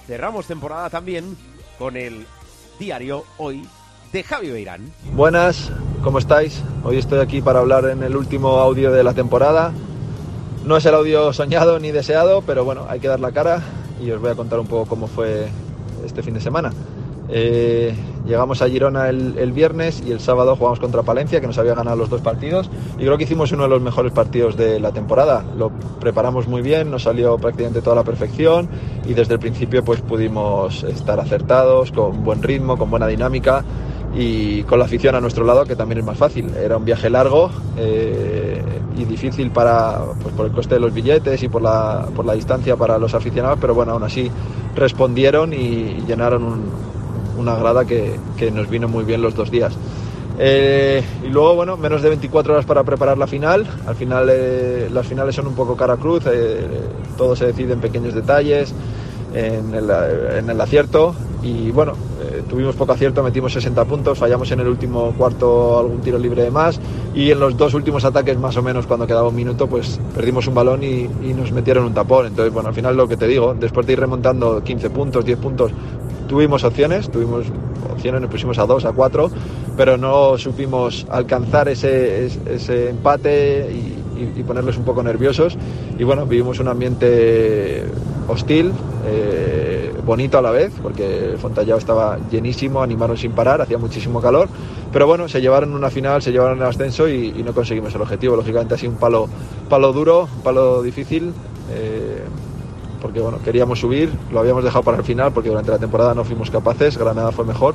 [0.06, 1.36] cerramos temporada también
[1.78, 2.26] con el
[2.78, 3.66] diario hoy
[4.12, 4.92] de Javi Beirán.
[5.12, 5.70] Buenas,
[6.02, 6.62] ¿cómo estáis?
[6.84, 9.72] Hoy estoy aquí para hablar en el último audio de la temporada.
[10.64, 13.62] No es el audio soñado ni deseado, pero bueno, hay que dar la cara
[14.00, 15.48] y os voy a contar un poco cómo fue
[16.04, 16.72] este fin de semana.
[17.30, 17.94] Eh,
[18.26, 21.96] llegamos a Girona el, viernes y el sábado jugamos contra Palencia, que nos había ganado
[21.96, 22.70] los dos partidos.
[22.98, 25.44] Y creo que hicimos uno de los mejores partidos de la temporada.
[25.56, 25.70] Lo
[26.00, 28.68] preparamos muy bien, nos salió prácticamente toda la perfección
[29.06, 33.64] y desde el principio pues pudimos estar acertados, con buen ritmo, con buena dinámica
[34.14, 36.50] y con la afición a nuestro lado, que también es más fácil.
[36.56, 38.62] Era un viaje largo eh,
[38.96, 42.32] y difícil para, pues, por el coste de los billetes y por la, por la
[42.32, 44.30] distancia para los aficionados, pero bueno, aún así
[44.74, 46.97] respondieron y llenaron un,
[47.38, 49.76] una grada que, que, nos vino muy bien los dos días.
[50.40, 53.66] Eh, y luego, bueno, menos de 24 horas para preparar la final.
[53.86, 56.64] Al final, eh, las finales son un poco cara cruz, eh,
[57.16, 58.72] todo se decide en pequeños detalles,
[59.34, 59.90] en el,
[60.38, 61.14] en el acierto.
[61.42, 61.92] Y bueno,
[62.48, 66.50] tuvimos poco acierto, metimos 60 puntos, fallamos en el último cuarto algún tiro libre de
[66.50, 66.80] más.
[67.14, 70.46] Y en los dos últimos ataques, más o menos, cuando quedaba un minuto, pues perdimos
[70.46, 72.26] un balón y, y nos metieron un tapón.
[72.26, 75.38] Entonces, bueno, al final lo que te digo, después de ir remontando 15 puntos, 10
[75.38, 75.72] puntos,
[76.28, 77.46] tuvimos opciones, tuvimos
[77.90, 79.30] opciones, nos pusimos a dos, a cuatro,
[79.76, 85.56] pero no supimos alcanzar ese, ese empate y, y, ponerles un poco nerviosos.
[85.98, 87.84] Y bueno, vivimos un ambiente
[88.28, 88.72] hostil,
[89.06, 94.20] eh, bonito a la vez, porque el Fontallao estaba llenísimo, animaron sin parar, hacía muchísimo
[94.20, 94.48] calor,
[94.92, 98.02] pero bueno, se llevaron una final, se llevaron el ascenso y, y no conseguimos el
[98.02, 98.36] objetivo.
[98.36, 99.28] Lógicamente ha sido un palo,
[99.68, 101.32] palo duro, un palo difícil.
[101.70, 102.22] Eh,
[103.00, 106.24] porque bueno, queríamos subir, lo habíamos dejado para el final porque durante la temporada no
[106.24, 107.74] fuimos capaces, Granada fue mejor.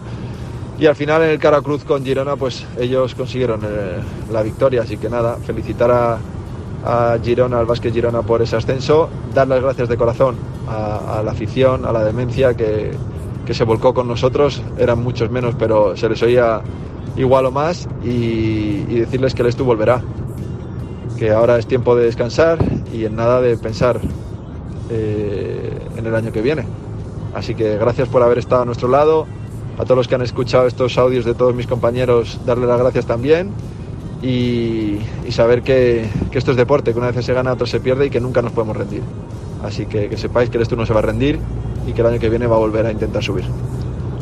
[0.80, 4.00] Y al final en el cara cruz con Girona, pues ellos consiguieron eh,
[4.32, 4.82] la victoria.
[4.82, 9.88] Así que nada, felicitar a, Girona, al Vázquez Girona por ese ascenso, dar las gracias
[9.88, 10.36] de corazón
[10.68, 12.92] a, la afición, a la demencia que,
[13.46, 14.62] que, se volcó con nosotros.
[14.78, 16.60] Eran muchos menos, pero se les oía
[17.16, 17.88] igual o más.
[18.04, 20.02] Y, y decirles que el Estu volverá.
[21.18, 22.58] Que ahora es tiempo de descansar
[22.92, 24.02] y en nada de pensar
[24.94, 26.66] eh, en el año que viene.
[27.34, 29.26] Así que gracias por haber estado a nuestro lado.
[29.78, 33.06] A todos los que han escuchado estos audios de todos mis compañeros, darle las gracias
[33.06, 33.52] también.
[34.22, 35.00] Y,
[35.32, 38.20] saber que, esto es deporte, que una vez se gana, otro se pierde y que
[38.20, 39.02] nunca nos podemos rendir.
[39.64, 41.40] Así que que sepáis que esto no se va a rendir
[41.88, 43.46] y que el año que viene va a volver a intentar subir.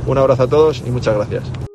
[0.07, 1.70] Un abrazo a todos y muchas gracias.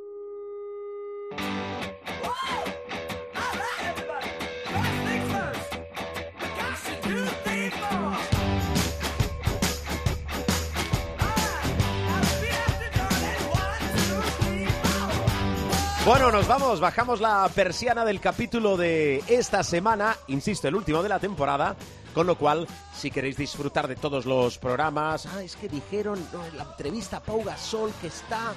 [16.81, 21.77] Bajamos la persiana del capítulo de esta semana, insisto, el último de la temporada,
[22.15, 26.19] con lo cual, si queréis disfrutar de todos los programas, ah, es que dijeron
[26.51, 28.55] en la entrevista Pau Gasol que está,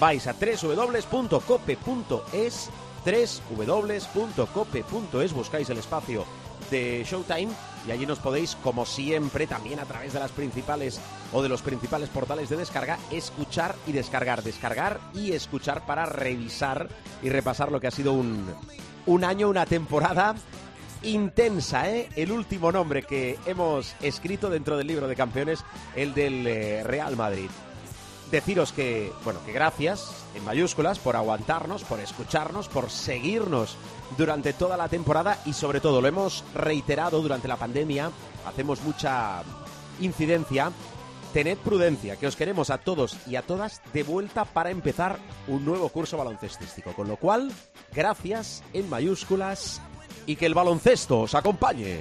[0.00, 1.50] vais a www.cope.es,
[3.56, 6.24] www.cope.es, buscáis el espacio
[6.70, 7.52] de Showtime
[7.86, 11.00] y allí nos podéis, como siempre, también a través de las principales
[11.32, 16.88] o de los principales portales de descarga, escuchar y descargar, descargar y escuchar para revisar
[17.22, 18.52] y repasar lo que ha sido un,
[19.06, 20.34] un año, una temporada
[21.02, 22.08] intensa, ¿eh?
[22.16, 25.64] El último nombre que hemos escrito dentro del libro de campeones,
[25.94, 27.48] el del eh, Real Madrid.
[28.30, 33.76] Deciros que, bueno, que gracias, en mayúsculas, por aguantarnos, por escucharnos, por seguirnos
[34.16, 38.10] durante toda la temporada y sobre todo lo hemos reiterado durante la pandemia,
[38.46, 39.42] hacemos mucha
[40.00, 40.72] incidencia.
[41.32, 45.64] Tened prudencia, que os queremos a todos y a todas de vuelta para empezar un
[45.64, 46.94] nuevo curso baloncestístico.
[46.94, 47.52] Con lo cual,
[47.92, 49.82] gracias en mayúsculas
[50.24, 52.00] y que el baloncesto os acompañe.